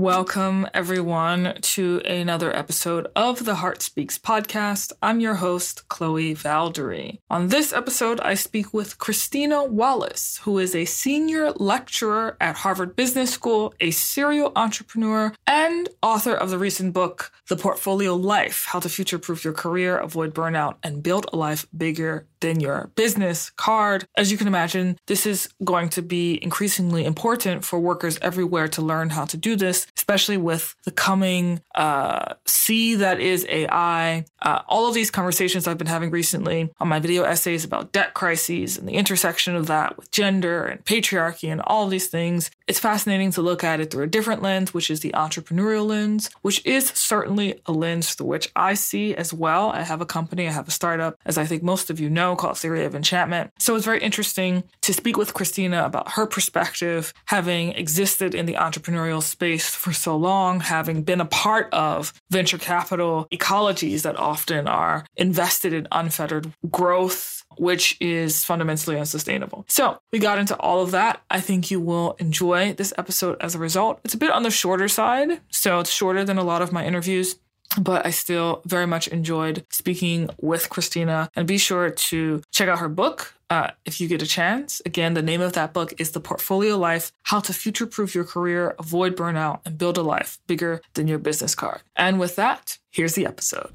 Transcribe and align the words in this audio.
Welcome, 0.00 0.66
everyone, 0.72 1.58
to 1.60 2.00
another 2.06 2.56
episode 2.56 3.08
of 3.14 3.44
the 3.44 3.56
Heart 3.56 3.82
Speaks 3.82 4.16
podcast. 4.16 4.94
I'm 5.02 5.20
your 5.20 5.34
host, 5.34 5.90
Chloe 5.90 6.34
Valdary. 6.34 7.18
On 7.28 7.48
this 7.48 7.74
episode, 7.74 8.18
I 8.20 8.32
speak 8.32 8.72
with 8.72 8.96
Christina 8.96 9.62
Wallace, 9.62 10.40
who 10.44 10.58
is 10.58 10.74
a 10.74 10.86
senior 10.86 11.50
lecturer 11.50 12.38
at 12.40 12.56
Harvard 12.56 12.96
Business 12.96 13.30
School, 13.30 13.74
a 13.78 13.90
serial 13.90 14.52
entrepreneur, 14.56 15.34
and 15.46 15.90
author 16.02 16.34
of 16.34 16.48
the 16.48 16.58
recent 16.58 16.94
book, 16.94 17.30
The 17.48 17.56
Portfolio 17.56 18.14
Life 18.14 18.68
How 18.70 18.80
to 18.80 18.88
Future 18.88 19.18
Proof 19.18 19.44
Your 19.44 19.52
Career, 19.52 19.98
Avoid 19.98 20.34
Burnout, 20.34 20.76
and 20.82 21.02
Build 21.02 21.26
a 21.30 21.36
Life 21.36 21.66
Bigger 21.76 22.26
than 22.40 22.60
Your 22.60 22.90
Business 22.94 23.50
Card. 23.50 24.06
As 24.16 24.30
you 24.32 24.38
can 24.38 24.46
imagine, 24.46 24.98
this 25.06 25.26
is 25.26 25.48
going 25.64 25.88
to 25.90 26.02
be 26.02 26.42
increasingly 26.42 27.04
important 27.04 27.64
for 27.64 27.78
workers 27.78 28.18
everywhere 28.22 28.68
to 28.68 28.82
learn 28.82 29.10
how 29.10 29.24
to 29.26 29.36
do 29.36 29.56
this 29.56 29.86
especially 30.10 30.36
with 30.36 30.74
the 30.84 30.90
coming 30.90 31.60
uh, 31.76 32.34
sea 32.44 32.96
that 32.96 33.20
is 33.20 33.46
AI. 33.48 34.24
Uh, 34.42 34.62
all 34.66 34.88
of 34.88 34.94
these 34.94 35.08
conversations 35.08 35.68
I've 35.68 35.78
been 35.78 35.86
having 35.86 36.10
recently 36.10 36.68
on 36.80 36.88
my 36.88 36.98
video 36.98 37.22
essays 37.22 37.64
about 37.64 37.92
debt 37.92 38.14
crises 38.14 38.76
and 38.76 38.88
the 38.88 38.94
intersection 38.94 39.54
of 39.54 39.68
that 39.68 39.96
with 39.96 40.10
gender 40.10 40.64
and 40.64 40.84
patriarchy 40.84 41.52
and 41.52 41.60
all 41.60 41.84
of 41.84 41.90
these 41.90 42.08
things. 42.08 42.50
It's 42.66 42.80
fascinating 42.80 43.30
to 43.32 43.42
look 43.42 43.62
at 43.62 43.78
it 43.78 43.92
through 43.92 44.04
a 44.04 44.08
different 44.08 44.42
lens, 44.42 44.74
which 44.74 44.90
is 44.90 44.98
the 44.98 45.12
entrepreneurial 45.12 45.86
lens, 45.86 46.30
which 46.42 46.64
is 46.66 46.88
certainly 46.88 47.60
a 47.66 47.72
lens 47.72 48.14
through 48.14 48.26
which 48.26 48.50
I 48.56 48.74
see 48.74 49.14
as 49.14 49.32
well. 49.32 49.70
I 49.70 49.82
have 49.82 50.00
a 50.00 50.06
company, 50.06 50.48
I 50.48 50.52
have 50.52 50.66
a 50.66 50.72
startup, 50.72 51.18
as 51.24 51.38
I 51.38 51.44
think 51.44 51.62
most 51.62 51.90
of 51.90 52.00
you 52.00 52.10
know, 52.10 52.29
called 52.36 52.58
Theory 52.58 52.84
of 52.84 52.94
Enchantment. 52.94 53.50
So 53.58 53.74
it's 53.74 53.84
very 53.84 54.00
interesting 54.00 54.64
to 54.82 54.94
speak 54.94 55.16
with 55.16 55.34
Christina 55.34 55.84
about 55.84 56.12
her 56.12 56.26
perspective, 56.26 57.12
having 57.26 57.72
existed 57.72 58.34
in 58.34 58.46
the 58.46 58.54
entrepreneurial 58.54 59.22
space 59.22 59.74
for 59.74 59.92
so 59.92 60.16
long, 60.16 60.60
having 60.60 61.02
been 61.02 61.20
a 61.20 61.26
part 61.26 61.72
of 61.72 62.12
venture 62.30 62.58
capital 62.58 63.26
ecologies 63.32 64.02
that 64.02 64.16
often 64.16 64.66
are 64.68 65.04
invested 65.16 65.72
in 65.72 65.88
unfettered 65.92 66.52
growth 66.70 67.40
which 67.56 67.96
is 68.00 68.44
fundamentally 68.44 68.98
unsustainable. 68.98 69.64
So 69.68 69.98
we 70.12 70.18
got 70.18 70.38
into 70.38 70.56
all 70.56 70.82
of 70.82 70.92
that. 70.92 71.20
I 71.30 71.40
think 71.40 71.70
you 71.70 71.80
will 71.80 72.12
enjoy 72.18 72.72
this 72.74 72.94
episode 72.96 73.36
as 73.40 73.54
a 73.54 73.58
result. 73.58 74.00
It's 74.04 74.14
a 74.14 74.18
bit 74.18 74.30
on 74.30 74.44
the 74.44 74.50
shorter 74.50 74.88
side, 74.88 75.40
so 75.50 75.80
it's 75.80 75.90
shorter 75.90 76.24
than 76.24 76.38
a 76.38 76.44
lot 76.44 76.62
of 76.62 76.72
my 76.72 76.84
interviews 76.86 77.36
but 77.78 78.06
I 78.06 78.10
still 78.10 78.62
very 78.64 78.86
much 78.86 79.08
enjoyed 79.08 79.64
speaking 79.70 80.30
with 80.40 80.70
Christina. 80.70 81.30
And 81.34 81.46
be 81.46 81.58
sure 81.58 81.90
to 81.90 82.42
check 82.50 82.68
out 82.68 82.78
her 82.78 82.88
book 82.88 83.34
uh, 83.50 83.70
if 83.84 84.00
you 84.00 84.08
get 84.08 84.22
a 84.22 84.26
chance. 84.26 84.80
Again, 84.86 85.14
the 85.14 85.22
name 85.22 85.40
of 85.40 85.52
that 85.54 85.72
book 85.72 85.92
is 85.98 86.12
The 86.12 86.20
Portfolio 86.20 86.76
Life 86.76 87.12
How 87.24 87.40
to 87.40 87.52
Future 87.52 87.86
Proof 87.86 88.14
Your 88.14 88.24
Career, 88.24 88.74
Avoid 88.78 89.16
Burnout, 89.16 89.60
and 89.64 89.76
Build 89.76 89.98
a 89.98 90.02
Life 90.02 90.38
Bigger 90.46 90.80
Than 90.94 91.08
Your 91.08 91.18
Business 91.18 91.54
Card. 91.54 91.80
And 91.96 92.20
with 92.20 92.36
that, 92.36 92.78
here's 92.90 93.14
the 93.14 93.26
episode. 93.26 93.72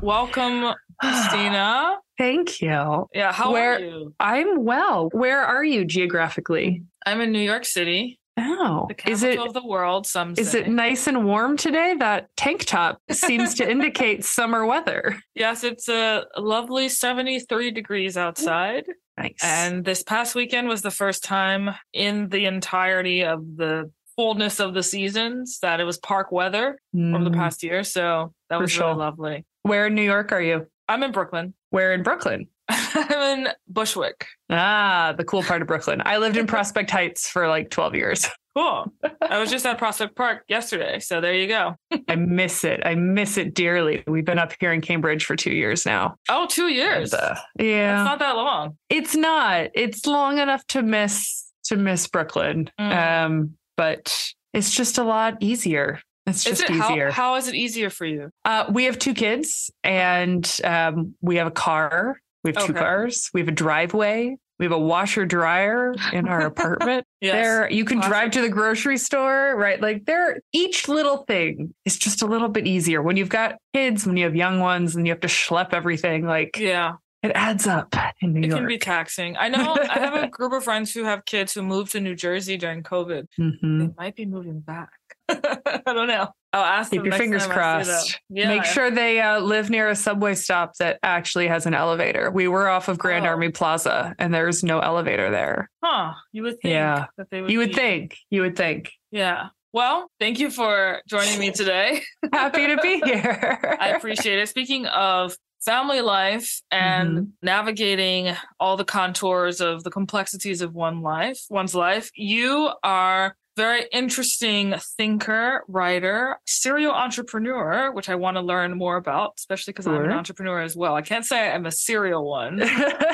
Welcome, 0.00 0.74
Christina. 1.00 1.98
Thank 2.18 2.60
you. 2.60 3.08
Yeah, 3.14 3.32
how 3.32 3.52
Where, 3.52 3.74
are 3.74 3.80
you? 3.80 4.14
I'm 4.20 4.64
well. 4.64 5.08
Where 5.12 5.42
are 5.42 5.64
you 5.64 5.84
geographically? 5.84 6.82
I'm 7.04 7.20
in 7.20 7.32
New 7.32 7.40
York 7.40 7.64
City, 7.64 8.18
Oh, 8.38 8.86
the 8.88 8.94
capital 8.94 9.12
is 9.12 9.22
it 9.22 9.38
of 9.38 9.52
the 9.52 9.66
world. 9.66 10.06
Some 10.06 10.34
is 10.38 10.52
say. 10.52 10.60
it 10.60 10.68
nice 10.68 11.06
and 11.06 11.24
warm 11.26 11.56
today? 11.56 11.94
That 11.98 12.28
tank 12.36 12.64
top 12.64 12.98
seems 13.10 13.54
to 13.56 13.70
indicate 13.70 14.24
summer 14.24 14.64
weather. 14.64 15.18
Yes, 15.34 15.64
it's 15.64 15.88
a 15.88 16.24
lovely 16.38 16.88
73 16.88 17.70
degrees 17.72 18.16
outside. 18.16 18.86
Nice. 19.18 19.34
And 19.42 19.84
this 19.84 20.02
past 20.02 20.34
weekend 20.34 20.68
was 20.68 20.80
the 20.82 20.90
first 20.90 21.22
time 21.24 21.70
in 21.92 22.30
the 22.30 22.46
entirety 22.46 23.22
of 23.24 23.40
the 23.56 23.90
fullness 24.16 24.60
of 24.60 24.72
the 24.74 24.82
seasons 24.82 25.58
that 25.60 25.80
it 25.80 25.84
was 25.84 25.98
park 25.98 26.32
weather 26.32 26.78
from 26.92 27.24
the 27.24 27.30
Mm. 27.30 27.34
past 27.34 27.62
year. 27.62 27.82
So 27.84 28.32
that 28.48 28.56
For 28.56 28.62
was 28.62 28.72
sure. 28.72 28.86
really 28.88 28.98
lovely. 28.98 29.44
Where 29.62 29.86
in 29.86 29.94
New 29.94 30.02
York 30.02 30.32
are 30.32 30.40
you? 30.42 30.66
I'm 30.88 31.02
in 31.02 31.12
Brooklyn. 31.12 31.54
Where 31.70 31.92
in 31.94 32.02
Brooklyn? 32.02 32.48
I'm 32.68 33.40
in 33.40 33.48
Bushwick. 33.68 34.26
Ah, 34.50 35.14
the 35.16 35.24
cool 35.24 35.42
part 35.42 35.62
of 35.62 35.68
Brooklyn. 35.68 36.02
I 36.04 36.18
lived 36.18 36.36
in 36.36 36.46
Prospect 36.48 36.90
Heights 36.90 37.28
for 37.28 37.48
like 37.48 37.70
12 37.70 37.94
years. 37.94 38.28
Cool. 38.54 38.92
I 39.22 39.38
was 39.38 39.50
just 39.50 39.64
at 39.64 39.78
Prospect 39.78 40.14
Park 40.14 40.44
yesterday. 40.46 40.98
So 40.98 41.22
there 41.22 41.32
you 41.32 41.48
go. 41.48 41.74
I 42.06 42.16
miss 42.16 42.64
it. 42.64 42.82
I 42.84 42.94
miss 42.96 43.38
it 43.38 43.54
dearly. 43.54 44.04
We've 44.06 44.26
been 44.26 44.38
up 44.38 44.52
here 44.60 44.74
in 44.74 44.82
Cambridge 44.82 45.24
for 45.24 45.36
two 45.36 45.52
years 45.54 45.86
now. 45.86 46.16
Oh, 46.28 46.46
two 46.46 46.68
years. 46.68 47.14
And, 47.14 47.22
uh, 47.22 47.34
yeah. 47.58 48.04
not 48.04 48.18
that 48.18 48.36
long. 48.36 48.76
it's 48.90 49.16
not. 49.16 49.70
It's 49.72 50.04
long 50.04 50.36
enough 50.36 50.66
to 50.66 50.82
miss 50.82 51.50
to 51.64 51.76
miss 51.76 52.06
Brooklyn. 52.08 52.68
Mm. 52.78 53.24
Um, 53.24 53.54
but 53.78 54.34
it's 54.52 54.74
just 54.74 54.98
a 54.98 55.02
lot 55.02 55.38
easier. 55.40 56.00
It's 56.26 56.44
just 56.44 56.62
it 56.64 56.70
easier. 56.72 57.10
how, 57.10 57.30
how 57.30 57.34
is 57.36 57.48
it 57.48 57.54
easier 57.54 57.88
for 57.88 58.04
you? 58.04 58.30
uh, 58.44 58.66
we 58.70 58.84
have 58.84 58.98
two 58.98 59.14
kids 59.14 59.70
and 59.82 60.60
um, 60.62 61.14
we 61.22 61.36
have 61.36 61.46
a 61.46 61.52
car. 61.52 62.18
We 62.44 62.50
have 62.54 62.64
two 62.66 62.72
Okay. 62.72 62.80
cars. 62.80 63.30
We 63.32 63.40
have 63.40 63.48
a 63.48 63.52
driveway. 63.52 64.36
We 64.58 64.66
have 64.66 64.72
a 64.72 64.78
washer 64.78 65.26
dryer 65.26 65.94
in 66.12 66.28
our 66.28 66.42
apartment. 66.42 67.06
Yes. 67.20 67.34
There, 67.34 67.70
you 67.70 67.84
can 67.84 67.98
Awesome. 67.98 68.10
drive 68.10 68.30
to 68.32 68.40
the 68.40 68.48
grocery 68.48 68.96
store, 68.96 69.54
right? 69.56 69.80
Like 69.80 70.06
there, 70.06 70.40
each 70.52 70.88
little 70.88 71.18
thing 71.18 71.72
is 71.84 71.96
just 71.96 72.20
a 72.22 72.26
little 72.26 72.48
bit 72.48 72.66
easier 72.66 73.00
when 73.00 73.16
you've 73.16 73.28
got 73.28 73.58
kids, 73.72 74.04
when 74.04 74.16
you 74.16 74.24
have 74.24 74.34
young 74.34 74.58
ones, 74.58 74.96
and 74.96 75.06
you 75.06 75.12
have 75.12 75.20
to 75.20 75.28
schlep 75.28 75.72
everything. 75.72 76.26
Like 76.26 76.58
Yeah. 76.58 76.94
it 77.22 77.30
adds 77.36 77.68
up 77.68 77.94
in 78.20 78.32
New 78.32 78.40
It 78.40 78.46
York. 78.46 78.56
It 78.56 78.60
can 78.62 78.66
be 78.66 78.78
taxing. 78.78 79.36
I 79.36 79.48
know 79.48 79.76
I 79.88 80.00
have 80.00 80.14
a 80.14 80.26
group 80.36 80.52
of 80.52 80.64
friends 80.64 80.92
who 80.92 81.04
have 81.04 81.24
kids 81.26 81.54
who 81.54 81.62
moved 81.62 81.92
to 81.92 82.00
New 82.00 82.16
Jersey 82.16 82.56
during 82.56 82.82
COVID. 82.82 83.26
Mhm. 83.38 83.78
They 83.78 83.94
might 83.96 84.16
be 84.16 84.26
moving 84.26 84.58
back. 84.58 84.90
I 85.28 85.80
don't 85.86 86.08
know. 86.08 86.28
I'll 86.52 86.64
ask 86.64 86.90
Keep 86.90 87.04
your 87.04 87.14
fingers 87.14 87.46
time 87.46 87.50
I 87.58 87.82
see 87.82 87.88
them. 87.88 87.96
crossed. 87.96 88.20
Yeah. 88.28 88.48
Make 88.48 88.64
sure 88.64 88.90
they 88.90 89.20
uh, 89.20 89.40
live 89.40 89.70
near 89.70 89.88
a 89.88 89.96
subway 89.96 90.34
stop 90.34 90.74
that 90.76 90.98
actually 91.02 91.48
has 91.48 91.64
an 91.66 91.74
elevator. 91.74 92.30
We 92.30 92.46
were 92.48 92.68
off 92.68 92.88
of 92.88 92.98
Grand 92.98 93.24
Oh. 93.24 93.30
Army 93.30 93.48
Plaza 93.50 94.14
and 94.18 94.34
there's 94.34 94.62
no 94.62 94.80
elevator 94.80 95.30
there. 95.30 95.70
Huh. 95.82 96.12
You 96.32 96.42
would 96.42 96.60
think 96.60 96.72
Yeah. 96.72 97.06
that 97.16 97.28
they 97.30 97.40
would 97.40 97.50
You 97.50 97.58
would 97.58 97.70
be- 97.70 97.74
think. 97.74 98.16
You 98.30 98.42
would 98.42 98.56
think. 98.56 98.90
Yeah. 99.10 99.48
Well, 99.72 100.10
thank 100.20 100.38
you 100.38 100.50
for 100.50 101.00
joining 101.08 101.38
me 101.38 101.50
today. 101.50 102.02
Happy 102.32 102.66
to 102.66 102.76
be 102.82 103.00
here. 103.04 103.76
I 103.80 103.88
appreciate 103.90 104.38
it. 104.38 104.46
Speaking 104.50 104.84
of 104.86 105.34
family 105.64 106.00
life 106.02 106.60
and 106.70 107.10
Mm-hmm. 107.18 107.24
navigating 107.42 108.34
all 108.60 108.76
the 108.76 108.84
contours 108.84 109.60
of 109.62 109.84
the 109.84 109.90
complexities 109.90 110.60
of 110.60 110.74
one 110.74 111.00
life, 111.00 111.40
one's 111.48 111.74
life, 111.74 112.10
you 112.14 112.70
are 112.82 113.34
very 113.56 113.86
interesting 113.92 114.74
thinker, 114.96 115.62
writer, 115.68 116.36
serial 116.46 116.92
entrepreneur, 116.92 117.92
which 117.92 118.08
I 118.08 118.14
want 118.14 118.36
to 118.36 118.40
learn 118.40 118.76
more 118.78 118.96
about, 118.96 119.32
especially 119.38 119.72
because 119.72 119.86
I'm 119.86 119.96
an 120.04 120.10
entrepreneur 120.12 120.60
as 120.60 120.76
well. 120.76 120.94
I 120.94 121.02
can't 121.02 121.24
say 121.24 121.50
I'm 121.50 121.66
a 121.66 121.72
serial 121.72 122.28
one. 122.28 122.62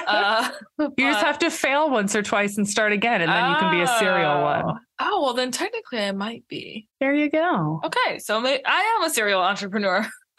Uh, 0.08 0.48
you 0.78 0.90
just 1.06 1.22
have 1.22 1.38
to 1.38 1.50
fail 1.50 1.90
once 1.90 2.16
or 2.16 2.22
twice 2.22 2.56
and 2.56 2.66
start 2.66 2.92
again, 2.92 3.20
and 3.20 3.30
then 3.30 3.50
you 3.50 3.56
can 3.58 3.70
be 3.70 3.82
a 3.82 3.86
serial 3.98 4.30
Oh. 4.30 4.42
one. 4.42 4.78
Oh, 5.00 5.22
well, 5.22 5.34
then 5.34 5.50
technically 5.50 5.98
I 5.98 6.12
might 6.12 6.48
be. 6.48 6.88
There 6.98 7.12
you 7.12 7.28
go. 7.30 7.82
Okay, 7.84 8.18
so 8.18 8.42
I 8.42 8.96
am 8.96 9.04
a 9.04 9.10
serial 9.10 9.42
entrepreneur. 9.42 10.06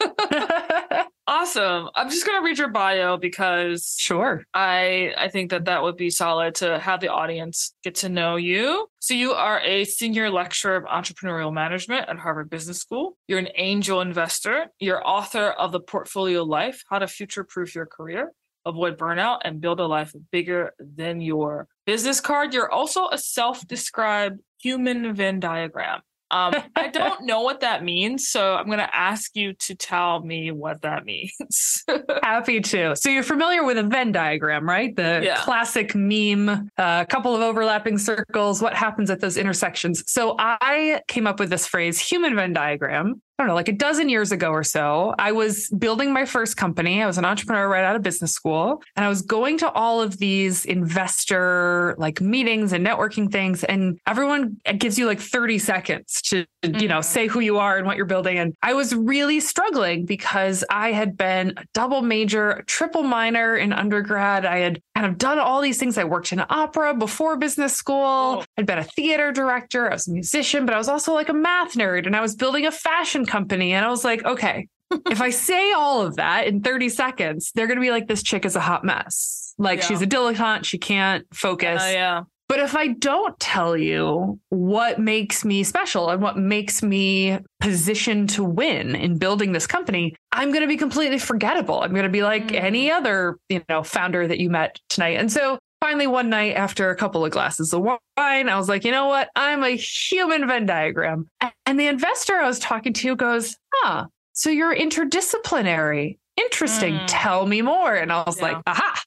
Awesome. 1.30 1.88
I'm 1.94 2.10
just 2.10 2.26
going 2.26 2.42
to 2.42 2.44
read 2.44 2.58
your 2.58 2.70
bio 2.70 3.16
because 3.16 3.94
sure. 3.96 4.42
I 4.52 5.14
I 5.16 5.28
think 5.28 5.52
that 5.52 5.66
that 5.66 5.80
would 5.80 5.96
be 5.96 6.10
solid 6.10 6.56
to 6.56 6.80
have 6.80 6.98
the 6.98 7.06
audience 7.06 7.72
get 7.84 7.94
to 7.96 8.08
know 8.08 8.34
you. 8.34 8.88
So 8.98 9.14
you 9.14 9.30
are 9.30 9.60
a 9.60 9.84
senior 9.84 10.28
lecturer 10.28 10.74
of 10.74 10.86
entrepreneurial 10.86 11.52
management 11.52 12.08
at 12.08 12.18
Harvard 12.18 12.50
Business 12.50 12.78
School. 12.78 13.16
You're 13.28 13.38
an 13.38 13.50
angel 13.54 14.00
investor. 14.00 14.66
You're 14.80 15.06
author 15.06 15.50
of 15.50 15.70
The 15.70 15.78
Portfolio 15.78 16.42
Life: 16.42 16.82
How 16.90 16.98
to 16.98 17.06
Future-Proof 17.06 17.76
Your 17.76 17.86
Career, 17.86 18.32
Avoid 18.66 18.98
Burnout, 18.98 19.38
and 19.44 19.60
Build 19.60 19.78
a 19.78 19.86
Life 19.86 20.12
Bigger 20.32 20.72
Than 20.80 21.20
Your 21.20 21.68
Business 21.86 22.20
Card. 22.20 22.52
You're 22.54 22.72
also 22.72 23.06
a 23.06 23.18
self-described 23.18 24.40
human 24.58 25.14
Venn 25.14 25.38
diagram. 25.38 26.00
Um, 26.30 26.54
I 26.76 26.88
don't 26.88 27.24
know 27.24 27.42
what 27.42 27.60
that 27.60 27.82
means, 27.84 28.28
so 28.28 28.54
I'm 28.54 28.66
going 28.66 28.78
to 28.78 28.94
ask 28.96 29.34
you 29.36 29.52
to 29.54 29.74
tell 29.74 30.20
me 30.22 30.50
what 30.52 30.82
that 30.82 31.04
means. 31.06 31.84
Happy 32.22 32.60
to. 32.60 32.94
So 32.96 33.08
you're 33.08 33.22
familiar 33.22 33.64
with 33.64 33.78
a 33.78 33.82
Venn 33.82 34.12
diagram, 34.12 34.68
right? 34.68 34.94
The 34.94 35.20
Yeah. 35.22 35.36
classic 35.36 35.94
meme, 35.94 36.70
a 36.76 37.06
couple 37.08 37.34
of 37.34 37.42
overlapping 37.42 37.98
circles. 37.98 38.62
What 38.62 38.74
happens 38.74 39.10
at 39.10 39.20
those 39.20 39.36
intersections? 39.36 40.04
So 40.06 40.36
I 40.38 41.00
came 41.08 41.26
up 41.26 41.38
with 41.40 41.50
this 41.50 41.66
phrase, 41.66 41.98
human 41.98 42.34
Venn 42.36 42.52
diagram, 42.52 43.20
don't 43.40 43.48
know, 43.48 43.54
like 43.54 43.68
a 43.68 43.72
dozen 43.72 44.08
years 44.08 44.32
ago 44.32 44.50
or 44.50 44.62
so, 44.62 45.14
I 45.18 45.32
was 45.32 45.68
building 45.70 46.12
my 46.12 46.24
first 46.24 46.56
company. 46.56 47.02
I 47.02 47.06
was 47.06 47.18
an 47.18 47.24
entrepreneur 47.24 47.68
right 47.68 47.84
out 47.84 47.96
of 47.96 48.02
business 48.02 48.32
school. 48.32 48.82
And 48.96 49.04
I 49.04 49.08
was 49.08 49.22
going 49.22 49.58
to 49.58 49.70
all 49.70 50.00
of 50.00 50.18
these 50.18 50.64
investor 50.64 51.94
like 51.98 52.20
meetings 52.20 52.72
and 52.72 52.86
networking 52.86 53.30
things. 53.30 53.64
And 53.64 53.98
everyone 54.06 54.58
gives 54.78 54.98
you 54.98 55.06
like 55.06 55.20
30 55.20 55.58
seconds 55.58 56.20
to, 56.22 56.44
you 56.62 56.88
know, 56.88 56.98
mm-hmm. 56.98 57.02
say 57.02 57.26
who 57.26 57.40
you 57.40 57.58
are 57.58 57.78
and 57.78 57.86
what 57.86 57.96
you're 57.96 58.06
building. 58.06 58.38
And 58.38 58.54
I 58.62 58.74
was 58.74 58.94
really 58.94 59.40
struggling 59.40 60.04
because 60.04 60.64
I 60.70 60.92
had 60.92 61.16
been 61.16 61.54
a 61.56 61.64
double 61.72 62.02
major, 62.02 62.62
triple 62.66 63.02
minor 63.02 63.56
in 63.56 63.72
undergrad. 63.72 64.44
I 64.44 64.58
had 64.58 64.82
kind 64.94 65.06
of 65.06 65.18
done 65.18 65.38
all 65.38 65.60
these 65.60 65.78
things. 65.78 65.96
I 65.96 66.04
worked 66.04 66.32
in 66.32 66.42
opera 66.50 66.94
before 66.94 67.36
business 67.36 67.74
school. 67.74 68.40
Oh. 68.40 68.44
I'd 68.58 68.66
been 68.66 68.78
a 68.78 68.84
theater 68.84 69.32
director. 69.32 69.88
I 69.90 69.94
was 69.94 70.08
a 70.08 70.12
musician, 70.12 70.66
but 70.66 70.74
I 70.74 70.78
was 70.78 70.88
also 70.88 71.14
like 71.14 71.30
a 71.30 71.34
math 71.34 71.74
nerd 71.74 72.06
and 72.06 72.14
I 72.14 72.20
was 72.20 72.34
building 72.34 72.66
a 72.66 72.72
fashion 72.72 73.24
company. 73.30 73.72
And 73.72 73.84
I 73.84 73.88
was 73.88 74.04
like, 74.04 74.24
okay, 74.24 74.68
if 75.06 75.20
I 75.20 75.30
say 75.48 75.72
all 75.72 76.02
of 76.02 76.16
that 76.16 76.46
in 76.46 76.62
30 76.62 76.88
seconds, 76.88 77.52
they're 77.54 77.66
going 77.66 77.78
to 77.78 77.82
be 77.82 77.90
like, 77.90 78.08
this 78.08 78.22
chick 78.22 78.44
is 78.44 78.56
a 78.56 78.60
hot 78.60 78.84
mess. 78.84 79.54
Like 79.58 79.80
yeah. 79.80 79.86
she's 79.86 80.02
a 80.02 80.06
dilettante. 80.06 80.64
She 80.64 80.78
can't 80.78 81.26
focus. 81.32 81.82
Uh, 81.82 81.90
yeah. 81.92 82.22
But 82.48 82.58
if 82.58 82.74
I 82.74 82.88
don't 82.88 83.38
tell 83.38 83.76
you 83.76 84.40
what 84.48 84.98
makes 84.98 85.44
me 85.44 85.62
special 85.62 86.10
and 86.10 86.20
what 86.20 86.36
makes 86.36 86.82
me 86.82 87.38
positioned 87.60 88.30
to 88.30 88.42
win 88.42 88.96
in 88.96 89.18
building 89.18 89.52
this 89.52 89.68
company, 89.68 90.16
I'm 90.32 90.48
going 90.48 90.62
to 90.62 90.66
be 90.66 90.76
completely 90.76 91.18
forgettable. 91.18 91.80
I'm 91.80 91.92
going 91.92 92.02
to 92.02 92.08
be 92.08 92.24
like 92.24 92.48
mm. 92.48 92.60
any 92.60 92.90
other, 92.90 93.38
you 93.48 93.62
know, 93.68 93.84
founder 93.84 94.26
that 94.26 94.40
you 94.40 94.50
met 94.50 94.80
tonight. 94.88 95.18
And 95.18 95.30
so 95.30 95.60
finally 95.80 96.06
one 96.06 96.28
night 96.28 96.54
after 96.54 96.90
a 96.90 96.96
couple 96.96 97.24
of 97.24 97.32
glasses 97.32 97.72
of 97.72 97.82
wine, 97.82 98.48
I 98.48 98.56
was 98.56 98.68
like, 98.68 98.84
you 98.84 98.90
know 98.90 99.06
what? 99.06 99.30
I'm 99.34 99.64
a 99.64 99.76
human 99.76 100.46
Venn 100.46 100.66
diagram. 100.66 101.28
And 101.66 101.78
the 101.80 101.86
investor 101.86 102.36
I 102.36 102.46
was 102.46 102.58
talking 102.58 102.92
to 102.92 103.16
goes, 103.16 103.56
huh, 103.74 104.06
so 104.32 104.50
you're 104.50 104.74
interdisciplinary. 104.74 106.18
Interesting. 106.36 106.94
Mm. 106.94 107.04
Tell 107.06 107.46
me 107.46 107.62
more. 107.62 107.94
And 107.94 108.12
I 108.12 108.22
was 108.24 108.38
yeah. 108.38 108.44
like, 108.44 108.62
aha, 108.66 109.02